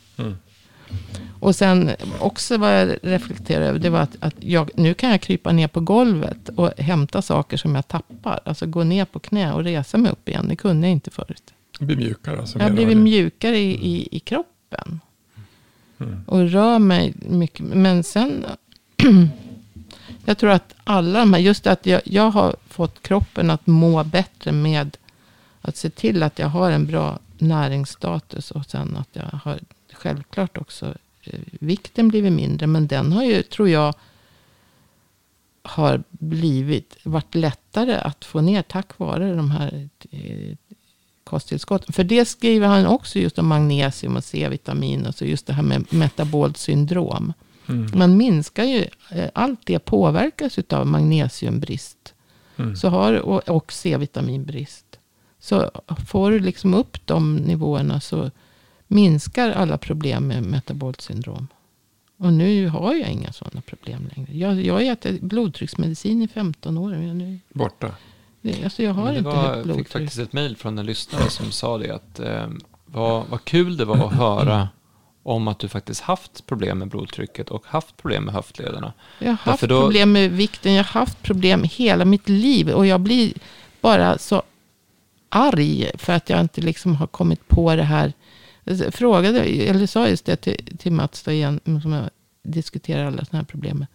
[1.39, 1.47] Mm.
[1.47, 5.21] Och sen också vad jag reflekterade över, det var att, att jag, nu kan jag
[5.21, 8.39] krypa ner på golvet och hämta saker som jag tappar.
[8.45, 10.47] Alltså gå ner på knä och resa mig upp igen.
[10.47, 11.53] Det kunde jag inte förut.
[11.79, 12.59] Det blir mjukare alltså.
[12.59, 14.99] Jag har blivit mjukare i, i, i kroppen.
[15.99, 16.23] Mm.
[16.27, 17.65] Och rör mig mycket.
[17.65, 18.45] Men sen,
[20.25, 24.03] jag tror att alla de här, just att jag, jag har fått kroppen att må
[24.03, 24.97] bättre med
[25.61, 28.51] att se till att jag har en bra näringsstatus.
[28.51, 29.59] Och sen att jag har
[29.93, 30.93] självklart också
[31.59, 32.67] vikten blivit mindre.
[32.67, 33.93] Men den har ju, tror jag,
[35.61, 40.55] har blivit, varit lättare att få ner tack vare de här eh,
[41.23, 41.93] kosttillskotten.
[41.93, 45.05] För det skriver han också just om magnesium och C-vitamin.
[45.05, 47.33] Och så just det här med metabolt syndrom.
[47.67, 47.91] Mm.
[47.93, 52.13] Man minskar ju, eh, allt det påverkas av magnesiumbrist.
[52.57, 52.75] Mm.
[52.75, 54.85] Så har, och, och C-vitaminbrist.
[55.39, 55.71] Så
[56.07, 58.31] får du liksom upp de nivåerna så
[58.93, 61.47] minskar alla problem med metabolt syndrom.
[62.17, 64.37] Och nu har jag inga sådana problem längre.
[64.37, 66.89] Jag, jag har ätit blodtrycksmedicin i 15 år.
[66.91, 67.95] Men nu, Borta.
[68.41, 69.89] det, alltså jag har det inte var, högt jag fick blodtryck.
[69.89, 72.47] faktiskt ett mejl från en lyssnare som sa det att eh,
[72.85, 74.69] vad, vad kul det var att höra
[75.23, 78.93] om att du faktiskt haft problem med blodtrycket och haft problem med höftlederna.
[79.19, 80.73] Jag har haft då- problem med vikten.
[80.73, 82.69] Jag har haft problem hela mitt liv.
[82.69, 83.33] Och jag blir
[83.81, 84.43] bara så
[85.29, 88.13] arg för att jag inte liksom har kommit på det här.
[88.69, 92.09] Jag frågade, eller sa just det till, till Mats då igen, som jag
[92.43, 93.87] diskuterar alla sådana här problem med.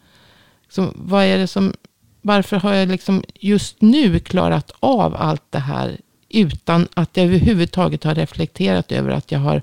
[0.69, 1.75] Så vad är det som,
[2.23, 8.05] varför har jag liksom just nu klarat av allt det här utan att jag överhuvudtaget
[8.05, 9.63] har reflekterat över att jag har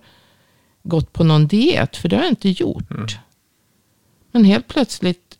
[0.84, 1.98] gått på någon diet?
[1.98, 3.20] För det har jag inte gjort.
[4.32, 5.38] Men helt plötsligt,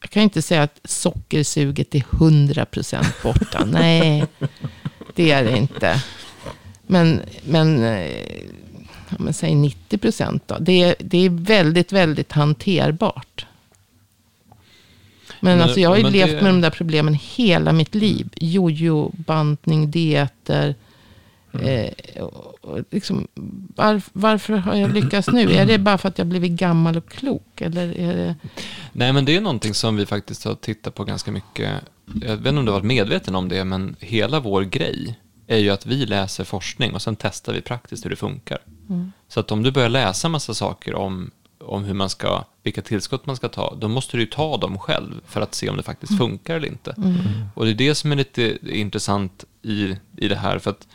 [0.00, 3.64] jag kan inte säga att sockersuget är 100% borta.
[3.70, 4.26] Nej,
[5.14, 6.02] det är det inte.
[6.86, 8.10] Men, men, eh,
[9.08, 10.56] ja, men säg 90% då.
[10.60, 13.46] Det är, det är väldigt, väldigt hanterbart.
[15.40, 18.28] Men, Men- alltså jag har ju levt det- med de där problemen hela mitt liv.
[18.36, 20.74] Jojo, bantning, dieter.
[21.62, 23.28] Eh, och, och liksom,
[23.74, 25.52] var, varför har jag lyckats nu?
[25.52, 27.60] Är det bara för att jag blivit gammal och klok?
[27.60, 28.34] Eller är det...
[28.92, 31.70] Nej, men det är någonting som vi faktiskt har tittat på ganska mycket.
[32.22, 35.58] Jag vet inte om du har varit medveten om det, men hela vår grej är
[35.58, 38.58] ju att vi läser forskning och sen testar vi praktiskt hur det funkar.
[39.28, 43.26] Så att om du börjar läsa massa saker om, om hur man ska, vilka tillskott
[43.26, 45.82] man ska ta, då måste du ju ta dem själv för att se om det
[45.82, 46.94] faktiskt funkar eller inte.
[47.54, 50.86] Och det är det som är lite intressant i, i det här, för att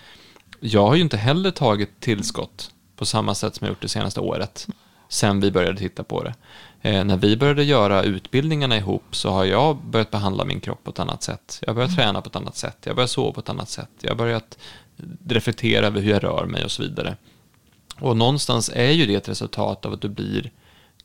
[0.60, 4.20] jag har ju inte heller tagit tillskott på samma sätt som jag gjort det senaste
[4.20, 4.68] året,
[5.10, 6.34] sen vi började titta på det.
[6.82, 10.92] Eh, när vi började göra utbildningarna ihop så har jag börjat behandla min kropp på
[10.92, 11.60] ett annat sätt.
[11.62, 12.78] Jag har börjat träna på ett annat sätt.
[12.84, 13.90] Jag har börjat sova på ett annat sätt.
[14.02, 14.58] Jag har börjat
[15.28, 17.16] reflektera över hur jag rör mig och så vidare.
[18.00, 20.52] Och någonstans är ju det ett resultat av att du blir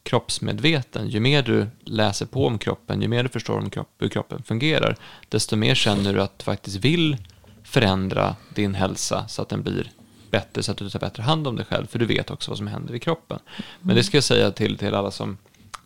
[0.02, 1.08] kroppsmedveten.
[1.08, 4.42] Ju mer du läser på om kroppen, ju mer du förstår om kropp, hur kroppen
[4.42, 4.96] fungerar,
[5.28, 7.16] desto mer känner du att du faktiskt vill
[7.64, 9.90] förändra din hälsa så att den blir
[10.30, 12.58] bättre, så att du tar bättre hand om dig själv, för du vet också vad
[12.58, 13.38] som händer i kroppen.
[13.80, 15.38] Men det ska jag säga till, till alla som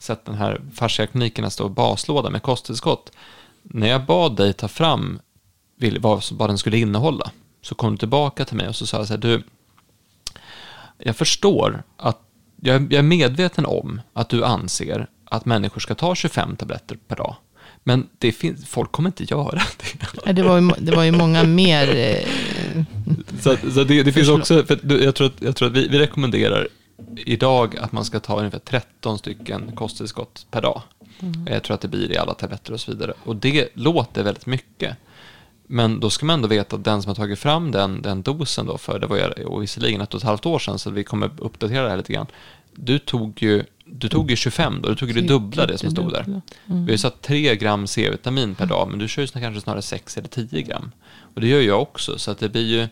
[0.02, 3.12] sett den här fasciaklinikerna stå baslåda med kosttillskott.
[3.62, 5.20] När jag bad dig ta fram
[6.00, 7.30] vad, vad den skulle innehålla,
[7.62, 9.42] så kom du tillbaka till mig och så sa jag så här, du,
[10.98, 12.18] jag förstår att,
[12.60, 17.16] jag, jag är medveten om att du anser att människor ska ta 25 tabletter per
[17.16, 17.36] dag.
[17.84, 19.62] Men det finns, folk kommer inte göra
[20.24, 20.32] det.
[20.32, 21.96] Det var ju, det var ju många mer...
[21.96, 22.84] Eh...
[23.40, 25.98] Så, så det, det finns också, för jag tror att, jag tror att vi, vi,
[25.98, 26.68] rekommenderar
[27.16, 30.82] idag att man ska ta ungefär 13 stycken kosttillskott per dag.
[31.20, 31.46] Mm.
[31.46, 33.12] Jag tror att det blir i alla tabletter och så vidare.
[33.24, 34.96] Och det låter väldigt mycket.
[35.66, 38.66] Men då ska man ändå veta att den som har tagit fram den, den dosen
[38.66, 41.30] då, för det var ju visserligen ett och ett halvt år sedan, så vi kommer
[41.38, 42.26] uppdatera det här lite grann.
[42.74, 45.90] Du tog ju, du tog ju 25 då, du tog ju det dubbla det som
[45.90, 46.22] stod där.
[46.22, 46.40] Mm.
[46.66, 49.82] Vi har ju satt 3 gram C-vitamin per dag, men du kör ju kanske snarare
[49.82, 50.90] 6 eller 10 gram.
[51.34, 52.88] Och det gör jag också, så att det blir ju,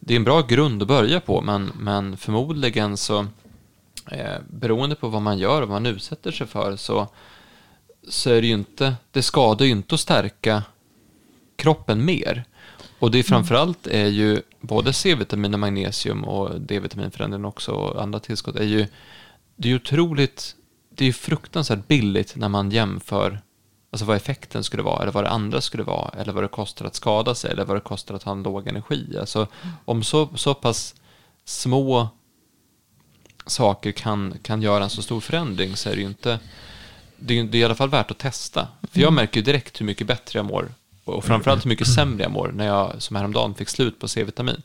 [0.00, 3.26] det är en bra grund att börja på, men, men förmodligen så,
[4.10, 7.08] eh, beroende på vad man gör och vad man utsätter sig för, så,
[8.08, 10.62] så är det ju inte, det skadar ju inte att stärka
[11.56, 12.44] kroppen mer.
[12.98, 17.72] Och det är framförallt är ju både C-vitamin och magnesium och D-vitamin för den också
[17.72, 18.86] och andra tillskott är ju
[19.56, 20.56] det är otroligt,
[20.94, 23.40] det är fruktansvärt billigt när man jämför
[23.90, 26.86] alltså vad effekten skulle vara eller vad det andra skulle vara eller vad det kostar
[26.86, 29.16] att skada sig eller vad det kostar att ha en låg energi.
[29.20, 29.46] Alltså
[29.84, 30.94] om så, så pass
[31.44, 32.08] små
[33.46, 36.38] saker kan, kan göra en så stor förändring så är det ju inte
[37.20, 38.68] det är, det är i alla fall värt att testa.
[38.92, 40.68] För jag märker ju direkt hur mycket bättre jag mår
[41.04, 44.62] och framförallt hur mycket sämre jag mår när jag som häromdagen fick slut på C-vitamin.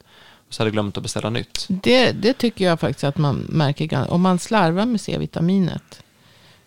[0.48, 1.66] Och så hade jag glömt att beställa nytt.
[1.68, 4.12] Det, det tycker jag faktiskt att man märker.
[4.12, 6.04] Om man slarvar med C-vitaminet.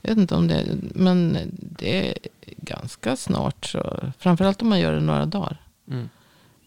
[0.01, 2.15] Jag vet inte om det, men det är
[2.57, 3.67] ganska snart.
[3.67, 5.61] Så, framförallt om man gör det några dagar.
[5.91, 6.09] Mm.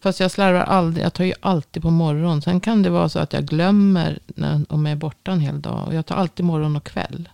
[0.02, 1.04] Fast jag slarvar aldrig.
[1.04, 2.42] Jag tar ju alltid på morgon.
[2.42, 5.60] Sen kan det vara så att jag glömmer när, om jag är borta en hel
[5.60, 5.86] dag.
[5.86, 7.28] Och jag tar alltid morgon och kväll.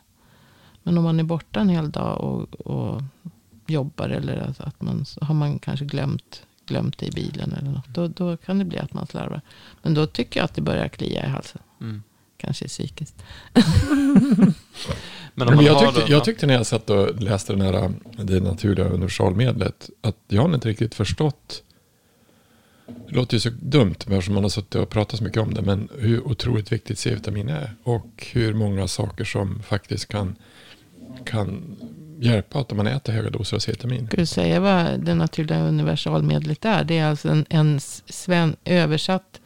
[0.82, 3.02] Men om man är borta en hel dag och, och
[3.66, 7.88] jobbar eller alltså att man har man kanske glömt, glömt det i bilen eller något.
[7.88, 9.40] Då, då kan det bli att man slarvar.
[9.82, 11.62] Men då tycker jag att det börjar klia i halsen.
[11.80, 12.02] Mm.
[12.36, 13.22] Kanske psykiskt.
[15.34, 18.86] Men, Men jag, tyckte, jag tyckte när jag satt och läste den här, det naturliga
[18.86, 21.62] universalmedlet att jag har inte riktigt förstått
[23.08, 25.62] det låter ju så dumt eftersom man har suttit och pratat så mycket om det.
[25.62, 27.74] Men hur otroligt viktigt C-vitamin är.
[27.82, 30.36] Och hur många saker som faktiskt kan,
[31.24, 31.76] kan
[32.20, 34.06] hjälpa att man äter höga doser av C-vitamin.
[34.06, 36.84] Ska du säga vad det naturliga universalmedlet är?
[36.84, 39.40] Det är alltså en, en sven, översatt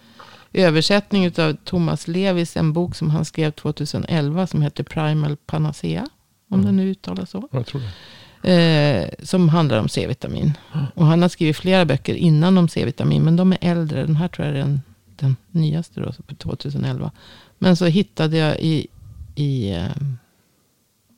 [0.53, 6.09] översättning av Thomas Levis, en bok som han skrev 2011 som heter Primal Panacea.
[6.49, 6.67] Om mm.
[6.67, 7.49] den nu uttalas så.
[7.53, 7.91] Jag tror det.
[8.43, 10.53] Eh, som handlar om C-vitamin.
[10.95, 13.23] Och han har skrivit flera böcker innan om C-vitamin.
[13.23, 14.07] Men de är äldre.
[14.07, 14.83] Den här tror jag är den,
[15.17, 17.11] den nyaste då, 2011.
[17.59, 18.87] Men så hittade jag i,
[19.35, 19.87] i eh,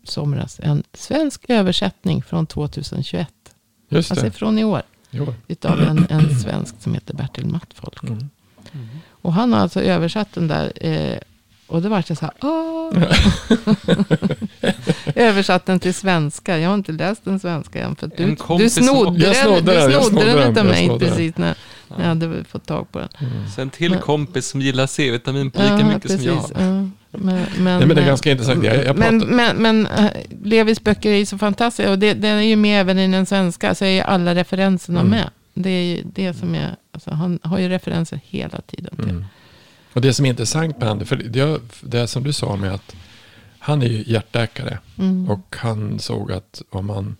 [0.05, 3.29] somras en svensk översättning från 2021.
[3.89, 4.13] Just det.
[4.13, 4.83] Alltså från i år.
[5.11, 5.35] Jo.
[5.49, 8.03] Utav en, en svensk som heter Bertil Mattfolk.
[8.03, 8.31] Mm.
[8.73, 8.89] Mm.
[9.09, 10.73] Och han har alltså översatt den där.
[10.87, 11.19] Eh,
[11.67, 12.35] och då var det så här.
[15.15, 16.59] översatt den till svenska.
[16.59, 17.97] Jag har inte läst den svenska än.
[17.97, 21.55] För du, du snodde den, snodde du snodde den av mig precis när,
[21.89, 23.09] när jag hade fått tag på den.
[23.19, 23.49] Mm.
[23.57, 26.45] Sen till kompis som gillar C-vitamin lika ja, mycket precis, som jag.
[26.55, 26.89] Ja.
[27.19, 28.65] Men, men, Nej, men det är ganska intressant.
[28.65, 30.07] Jag, jag men, men, men uh,
[30.45, 31.91] Levis böcker är ju så fantastiska.
[31.91, 33.75] Och det, den är ju med även i den svenska.
[33.75, 35.11] Så är ju alla referenserna mm.
[35.11, 35.31] med.
[35.55, 36.77] Det är ju det som är.
[36.93, 38.97] Alltså, han har ju referenser hela tiden.
[38.97, 39.11] Till.
[39.11, 39.25] Mm.
[39.95, 41.07] Och det som är intressant med honom.
[41.07, 42.97] För det, det som du sa med att
[43.59, 44.79] han är ju hjärtläkare.
[44.99, 45.31] Mm.
[45.31, 47.17] Och han såg att om man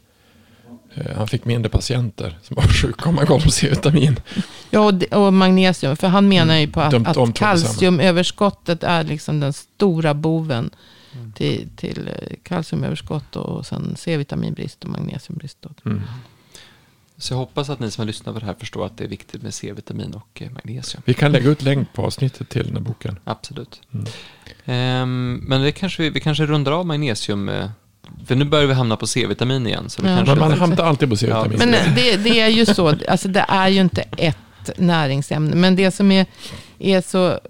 [0.95, 4.21] Eh, han fick mindre patienter som var sjuka om man gav dem C-vitamin.
[4.71, 5.97] Ja, och, och, magnesium.
[5.97, 10.71] För han menar ju på att, de, att kalciumöverskottet är liksom den stora boven
[11.13, 11.33] mm.
[11.33, 15.67] till, till eh, kalciumöverskott och sen C-vitaminbrist och magnesiumbrist.
[15.85, 16.03] Mm.
[17.19, 19.09] Så jag hoppas att ni som har lyssnat på det här förstår att det är
[19.09, 21.03] viktigt med C-vitamin och eh, magnesium.
[21.07, 23.19] Vi kan lägga ut länk på avsnittet till den här boken.
[23.25, 23.81] Absolut.
[23.93, 25.03] Mm.
[25.03, 27.51] Um, men det kanske vi, vi kanske rundar av magnesium
[28.27, 29.91] för nu börjar vi hamna på C-vitamin igen.
[29.91, 30.25] Så ja.
[30.25, 31.59] Men man hamnar alltid på C-vitamin.
[31.61, 31.67] Ja.
[31.67, 35.57] Men det, det, är ju så, alltså det är ju inte ett näringsämne.
[35.57, 36.27] Men det som är,
[36.79, 37.41] är så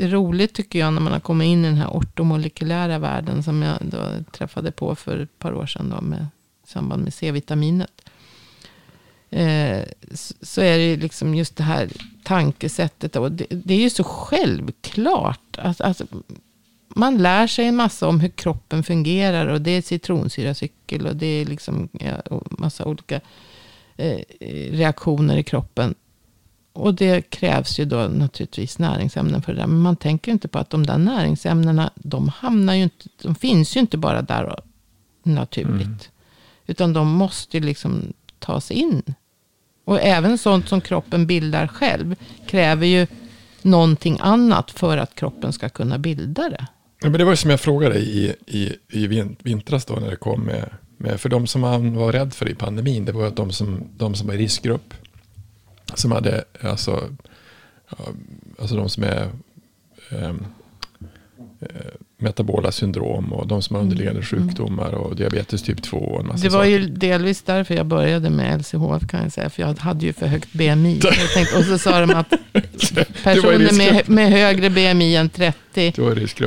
[0.00, 3.42] roligt tycker jag när man har kommit in i den här ortomolekylära världen.
[3.42, 3.98] Som jag då
[4.32, 6.26] träffade på för ett par år sedan då med,
[6.66, 7.90] i samband med C-vitaminet.
[9.30, 9.84] Eh,
[10.40, 11.88] så, är det ju liksom just det här
[12.22, 13.16] tankesättet.
[13.16, 15.58] Och det, det är ju så självklart.
[15.58, 16.06] Att, alltså,
[16.88, 19.46] man lär sig en massa om hur kroppen fungerar.
[19.46, 23.20] Och det är citronsyracykel och det är liksom ja, massa olika
[23.96, 24.20] eh,
[24.70, 25.94] reaktioner i kroppen.
[26.72, 29.66] Och det krävs ju då naturligtvis näringsämnen för det där.
[29.66, 33.76] Men man tänker inte på att de där näringsämnena, de hamnar ju inte, de finns
[33.76, 34.60] ju inte bara där
[35.22, 35.86] naturligt.
[35.86, 35.98] Mm.
[36.66, 39.02] Utan de måste liksom tas in.
[39.84, 42.14] Och även sånt som kroppen bildar själv
[42.46, 43.06] kräver ju
[43.62, 46.66] någonting annat för att kroppen ska kunna bilda det.
[47.00, 49.06] Ja, men det var ju som jag frågade i, i, i
[49.42, 52.54] vintras då när det kom med, med, för de som man var rädd för i
[52.54, 54.94] pandemin, det var att de som, de som var i riskgrupp,
[55.94, 57.08] som hade, alltså,
[58.58, 59.30] alltså de som är
[60.10, 60.46] um,
[62.18, 64.48] metabola syndrom och de som har underliggande mm.
[64.48, 66.70] sjukdomar och diabetes typ 2 och en massa Det var saker.
[66.70, 69.50] ju delvis därför jag började med LCHF kan jag säga.
[69.50, 71.00] För jag hade ju för högt BMI.
[71.02, 72.30] jag tänkte, och så sa de att
[73.24, 75.92] personer med, med högre BMI än 30.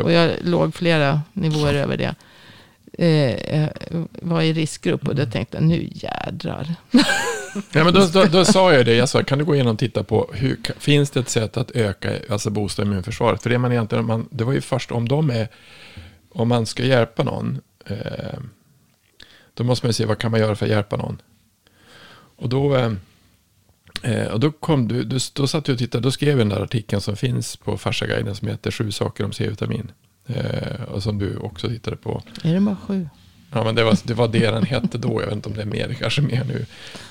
[0.03, 2.15] Och jag låg flera nivåer över det.
[2.93, 3.67] Eh,
[4.11, 6.75] var i riskgrupp och då tänkte jag nu jädrar.
[7.71, 9.79] ja, men då, då, då, sa jag det, jag sa kan du gå igenom och
[9.79, 13.43] titta på, hur, finns det ett sätt att öka, alltså boosta immunförsvaret?
[13.43, 15.47] För det, man egentligen, man, det var ju först om de är,
[16.29, 18.39] om man ska hjälpa någon, eh,
[19.53, 21.21] då måste man ju se vad kan man göra för att hjälpa någon.
[22.35, 22.93] Och då, eh,
[24.03, 26.49] eh och då, kom du, då, då satt du och tittade, då skrev jag den
[26.49, 29.91] där artikeln som finns på Farsaguiden som heter Sju saker om C-vitamin.
[30.27, 32.23] Eh, och som du också tittade på.
[32.43, 33.09] Är det bara sju?
[33.53, 35.21] Ja, men det var, det var det den hette då.
[35.21, 36.65] Jag vet inte om det är mer, kanske mer nu.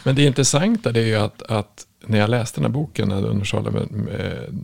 [0.05, 3.09] Men det intressanta det är ju att, att när jag läste den här boken,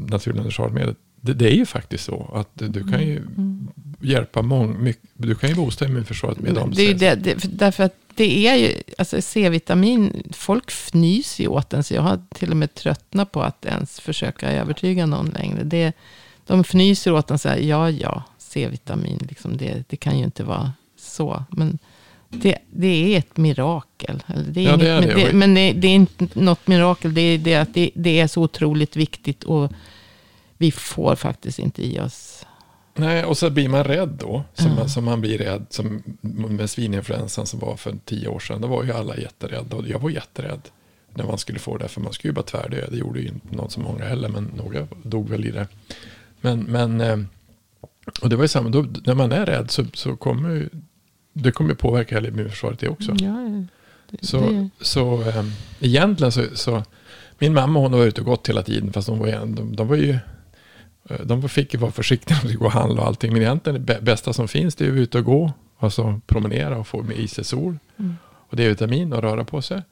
[0.08, 3.68] Naturliga universalmedel, det, det är ju faktiskt så att du kan ju mm.
[4.00, 6.72] hjälpa många, du kan ju boosta immunförsvaret med dem.
[6.76, 11.70] Det är det, det, därför att det är ju, alltså C-vitamin, folk fnyser ju åt
[11.70, 15.64] den, så jag har till och med tröttnat på att ens försöka övertyga någon längre.
[15.64, 15.92] Det,
[16.46, 20.44] de fnyser åt den så här, ja, ja, C-vitamin, liksom det, det kan ju inte
[20.44, 20.72] vara
[21.16, 21.44] så.
[21.50, 21.78] Men
[22.28, 24.22] det, det är ett mirakel.
[24.48, 25.00] Det är ja, inget, det är.
[25.00, 27.14] Men, det, men det, det, är inte något mirakel.
[27.14, 29.44] Det är det att det, det är så otroligt viktigt.
[29.44, 29.72] Och
[30.56, 32.46] vi får faktiskt inte i oss.
[32.94, 34.42] Nej, och så blir man rädd då.
[34.54, 34.78] Som, mm.
[34.78, 35.66] man, som man blir rädd.
[35.70, 38.60] Som med svininfluensan som var för tio år sedan.
[38.60, 39.76] Då var ju alla jätterädda.
[39.76, 40.60] Och jag var jätterädd.
[41.14, 41.88] När man skulle få det.
[41.88, 42.86] För man skulle ju bara tvärdö.
[42.90, 44.28] Det gjorde ju inte någon så många heller.
[44.28, 45.66] Men några dog väl i det.
[46.40, 47.18] Men, men eh,
[48.22, 50.68] och det var ju samma, då, när man är rädd så, så kommer
[51.42, 53.14] det kommer påverka hela immunförsvaret det också.
[53.18, 53.64] Ja,
[54.10, 54.68] det, så det.
[54.80, 56.82] så ähm, egentligen så, så,
[57.38, 59.96] min mamma hon var ute och gått hela tiden fast de var, de, de var
[59.96, 60.18] ju
[61.10, 63.32] eh, de fick ju vara försiktiga när de gå och handla och allting.
[63.32, 65.52] Men egentligen det bästa som finns det är att ute och gå.
[65.78, 67.78] Alltså promenera och få med i sig sol.
[67.96, 68.16] Mm.
[68.24, 69.82] Och D-vitamin och röra på sig.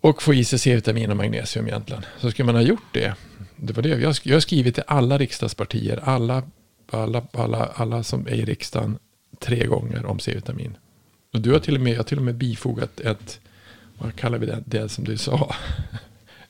[0.00, 2.04] Och få i sig C-vitamin och magnesium egentligen.
[2.20, 3.14] Så skulle man ha gjort det.
[3.56, 3.88] Det var det.
[3.88, 6.00] Jag, jag har skrivit till alla riksdagspartier.
[6.04, 6.42] Alla
[6.90, 8.98] alla, alla, alla som är i riksdagen
[9.44, 10.76] tre gånger om C-vitamin.
[11.32, 13.40] Och du har till och med, jag har till och med bifogat ett,
[13.98, 15.54] vad kallar vi det, det som du sa?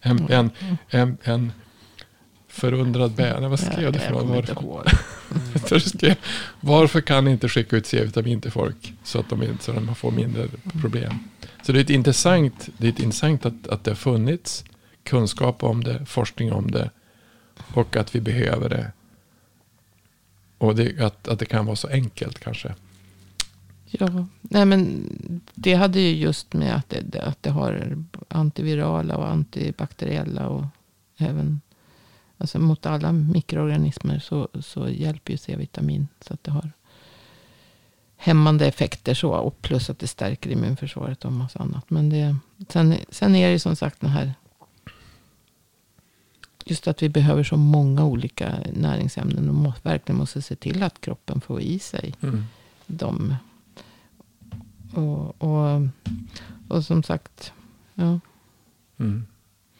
[0.07, 0.51] En, en,
[0.89, 1.53] en, en
[2.49, 4.51] förundrad bärare, vad skrev du för något?
[5.53, 6.15] Varför, skrev,
[6.61, 10.11] varför kan ni inte skicka ut C-vitamin till folk så att de, så de får
[10.11, 10.49] mindre
[10.81, 11.19] problem?
[11.63, 14.65] Så det är ett intressant, det är ett intressant att, att det har funnits
[15.03, 16.91] kunskap om det, forskning om det
[17.75, 18.93] och att vi behöver det
[20.59, 22.75] och det, att, att det kan vara så enkelt kanske.
[24.01, 25.11] Ja, nej men
[25.55, 30.65] det hade ju just med att det, att det har antivirala och antibakteriella och
[31.17, 31.61] även
[32.39, 36.09] alltså mot alla mikroorganismer så, så hjälper ju C-vitamin.
[36.21, 36.73] Så att det har
[38.17, 39.33] hämmande effekter så.
[39.33, 41.91] Och plus att det stärker immunförsvaret och massa annat.
[41.91, 42.37] Men det,
[42.69, 44.35] sen, sen är det ju som sagt den här
[46.65, 51.01] just att vi behöver så många olika näringsämnen och må, verkligen måste se till att
[51.01, 52.45] kroppen får i sig mm.
[54.95, 55.83] Och, och,
[56.69, 57.53] och som sagt,
[57.95, 58.21] ja.
[59.01, 59.27] Mm.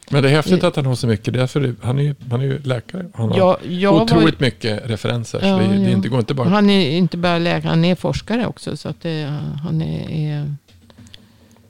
[0.09, 1.33] Men det är häftigt att han har så mycket.
[1.33, 3.09] Därför han, är ju, han är ju läkare.
[3.13, 5.39] Han har ja, otroligt var, mycket referenser.
[5.43, 6.49] Ja, det, det, inte, går inte bara...
[6.49, 8.77] Han är inte bara läkare, han är forskare också.
[8.77, 10.55] Så att det, han är, är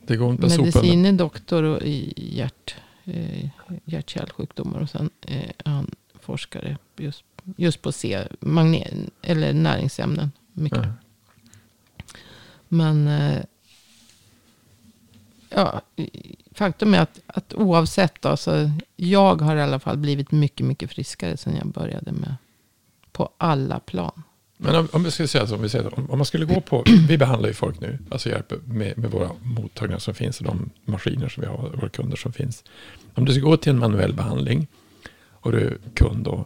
[0.07, 2.75] det går inte medicine doktor i hjärt
[3.05, 3.49] eh,
[3.85, 4.79] hjärt-kärlsjukdomar.
[4.79, 7.23] Och sen är han forskare just,
[7.57, 8.87] just på C, magne,
[9.21, 10.31] eller näringsämnen.
[10.53, 10.77] Mycket.
[10.77, 10.93] Mm.
[12.75, 13.43] Men eh,
[15.49, 15.81] ja,
[16.51, 20.91] faktum är att, att oavsett, då, så jag har i alla fall blivit mycket, mycket
[20.91, 22.35] friskare sen jag började med.
[23.11, 24.23] På alla plan.
[24.57, 26.61] Men om, om vi ska säga så, om, vi säger, om, om man skulle gå
[26.61, 30.45] på, vi behandlar ju folk nu, alltså hjälper med, med våra mottagningar som finns och
[30.45, 32.63] de maskiner som vi har, våra kunder som finns.
[33.13, 34.67] Om du ska gå till en manuell behandling
[35.31, 36.45] och du är kund då,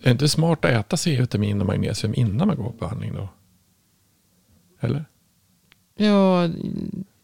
[0.00, 3.28] är det inte smart att äta C-vitamin och magnesium innan man går på behandling då?
[4.80, 5.04] Eller?
[6.06, 6.48] Ja,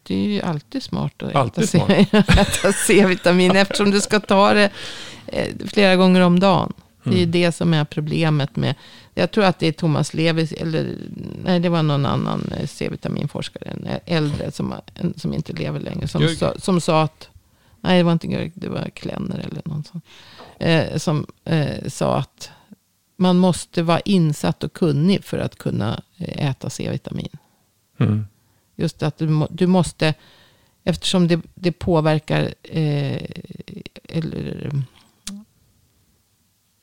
[0.03, 1.87] det är ju alltid smart att Alltid äta, smart.
[1.87, 4.69] C, äta C-vitamin eftersom du ska ta det
[5.27, 6.73] eh, flera gånger om dagen.
[7.03, 7.31] Det är ju Mm.
[7.31, 8.75] det som är problemet med,
[9.13, 10.95] jag tror att det är Thomas Levis, eller
[11.43, 14.73] nej det var någon annan eh, C-vitaminforskare, en äldre som,
[15.15, 17.29] som inte lever längre, som, sa, som sa att,
[17.81, 20.01] nej det var inte Görg, det var Klenner eller någon sån,
[20.59, 22.49] eh, som eh, sa att
[23.17, 27.29] man måste vara insatt och kunnig för att kunna eh, äta C-vitamin.
[27.99, 28.25] Mm.
[28.77, 30.13] Just att du, du måste,
[30.83, 33.21] eftersom det, det påverkar, eh,
[34.09, 34.71] eller,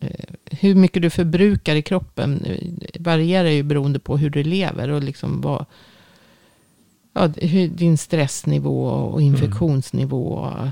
[0.01, 2.59] eh, hur mycket du förbrukar i kroppen eh,
[3.01, 5.67] varierar ju beroende på hur du lever och liksom vad,
[7.13, 7.29] ja,
[7.69, 10.69] din stressnivå och infektionsnivå, och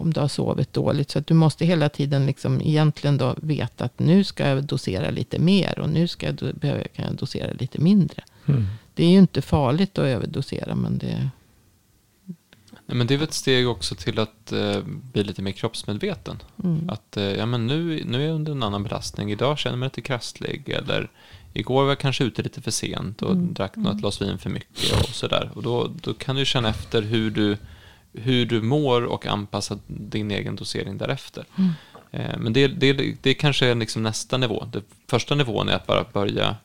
[0.00, 1.10] om du har sovit dåligt.
[1.10, 5.10] Så att du måste hela tiden liksom egentligen då veta att nu ska jag dosera
[5.10, 8.24] lite mer och nu ska jag, behöver, kan jag dosera lite mindre.
[8.46, 8.66] Mm.
[8.96, 11.30] Det är ju inte farligt att överdosera, men det...
[12.86, 16.42] Nej, men det är väl ett steg också till att eh, bli lite mer kroppsmedveten.
[16.64, 16.90] Mm.
[16.90, 19.32] Att eh, ja, men nu, nu är jag under en annan belastning.
[19.32, 20.68] Idag känner jag mig lite krasslig.
[20.68, 21.10] Eller
[21.52, 23.54] igår var jag kanske ute lite för sent och Mm.
[23.54, 25.50] drack något glas vin för mycket och sådär.
[25.54, 27.56] Och då, då kan du känna efter hur du,
[28.12, 31.44] hur du mår och anpassa din egen dosering därefter.
[31.56, 31.70] Mm.
[32.10, 34.68] Eh, men det, det, det kanske är liksom nästa nivå.
[34.72, 36.56] Det första nivån är att bara börja,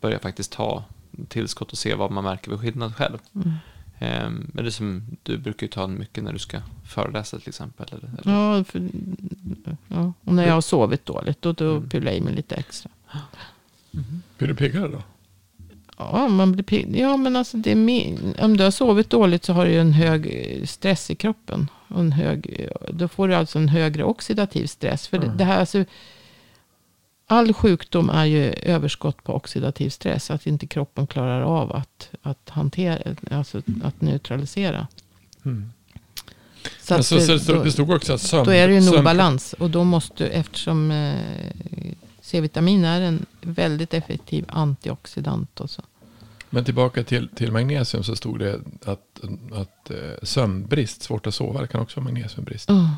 [0.00, 0.84] börja faktiskt ta
[1.28, 3.18] tillskott och se vad man märker för skillnad själv.
[3.34, 3.48] Mm.
[3.98, 7.86] Eh, Men det som, du brukar ju ta mycket när du ska föreläsa till exempel.
[7.92, 8.32] Eller, eller.
[8.58, 8.88] Ja, för,
[9.88, 11.88] ja, och när jag har sovit dåligt, då, då Mm.
[11.88, 12.90] pyller jag i mig lite extra.
[14.38, 15.02] Blir du piggare då?
[15.98, 16.96] Ja, man blir pigg.
[16.98, 19.80] Ja, men alltså det är min, om du har sovit dåligt så har du ju
[19.80, 21.70] en hög eh, stress i kroppen.
[21.88, 25.08] Och en hög, eh, då får du alltså en högre oxidativ stress.
[25.08, 25.36] För det, Mm.
[25.38, 25.84] det här, alltså,
[27.26, 30.30] all sjukdom är ju överskott på oxidativ stress.
[30.30, 32.98] Att inte kroppen klarar av att, att hantera,
[33.30, 34.86] alltså att neutralisera.
[35.44, 35.72] Mm.
[36.80, 38.44] Så, att så, så, det- så, då- det stod också att sömn...
[38.44, 39.52] Då är det ju en obalans.
[39.52, 41.14] Och då måste, eftersom eh,
[42.20, 45.60] C-vitamin är en väldigt effektiv antioxidant.
[45.60, 45.82] Och så.
[46.50, 49.20] Men tillbaka till, till magnesium så stod det att,
[49.52, 52.70] att eh, sömnbrist, svårt att sova, det kan också vara magnesiumbrist.
[52.70, 52.90] Oh,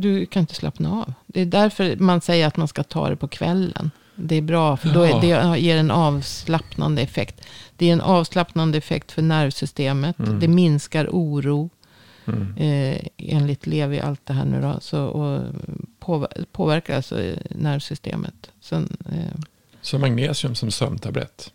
[0.00, 1.12] du kan inte slappna av.
[1.26, 3.90] Det är därför man säger att man ska ta det på kvällen.
[4.14, 7.40] Det är bra, för då är, det ger en avslappnande effekt.
[7.76, 10.18] Det är en avslappnande effekt för nervsystemet.
[10.18, 10.40] Mm.
[10.40, 11.70] Det minskar oro.
[12.26, 12.54] Mm.
[12.56, 14.78] Eh, enligt Levi, allt det här nu då.
[14.80, 15.42] Så, och
[16.00, 18.50] påver- påverkar alltså eh, nervsystemet.
[18.60, 19.40] Sen, eh,
[19.80, 21.52] Så magnesium som sömntablett.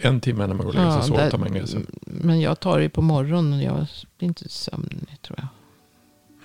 [0.00, 1.86] En timme när man går och lägger sig Ja, sover magnesium.
[2.06, 3.86] Men jag tar det på morgonen och jag
[4.18, 5.48] blir inte sömnig tror jag.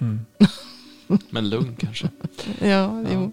[0.07, 0.25] Mm.
[1.30, 2.10] Men lugn kanske.
[2.62, 3.32] Ja, jo.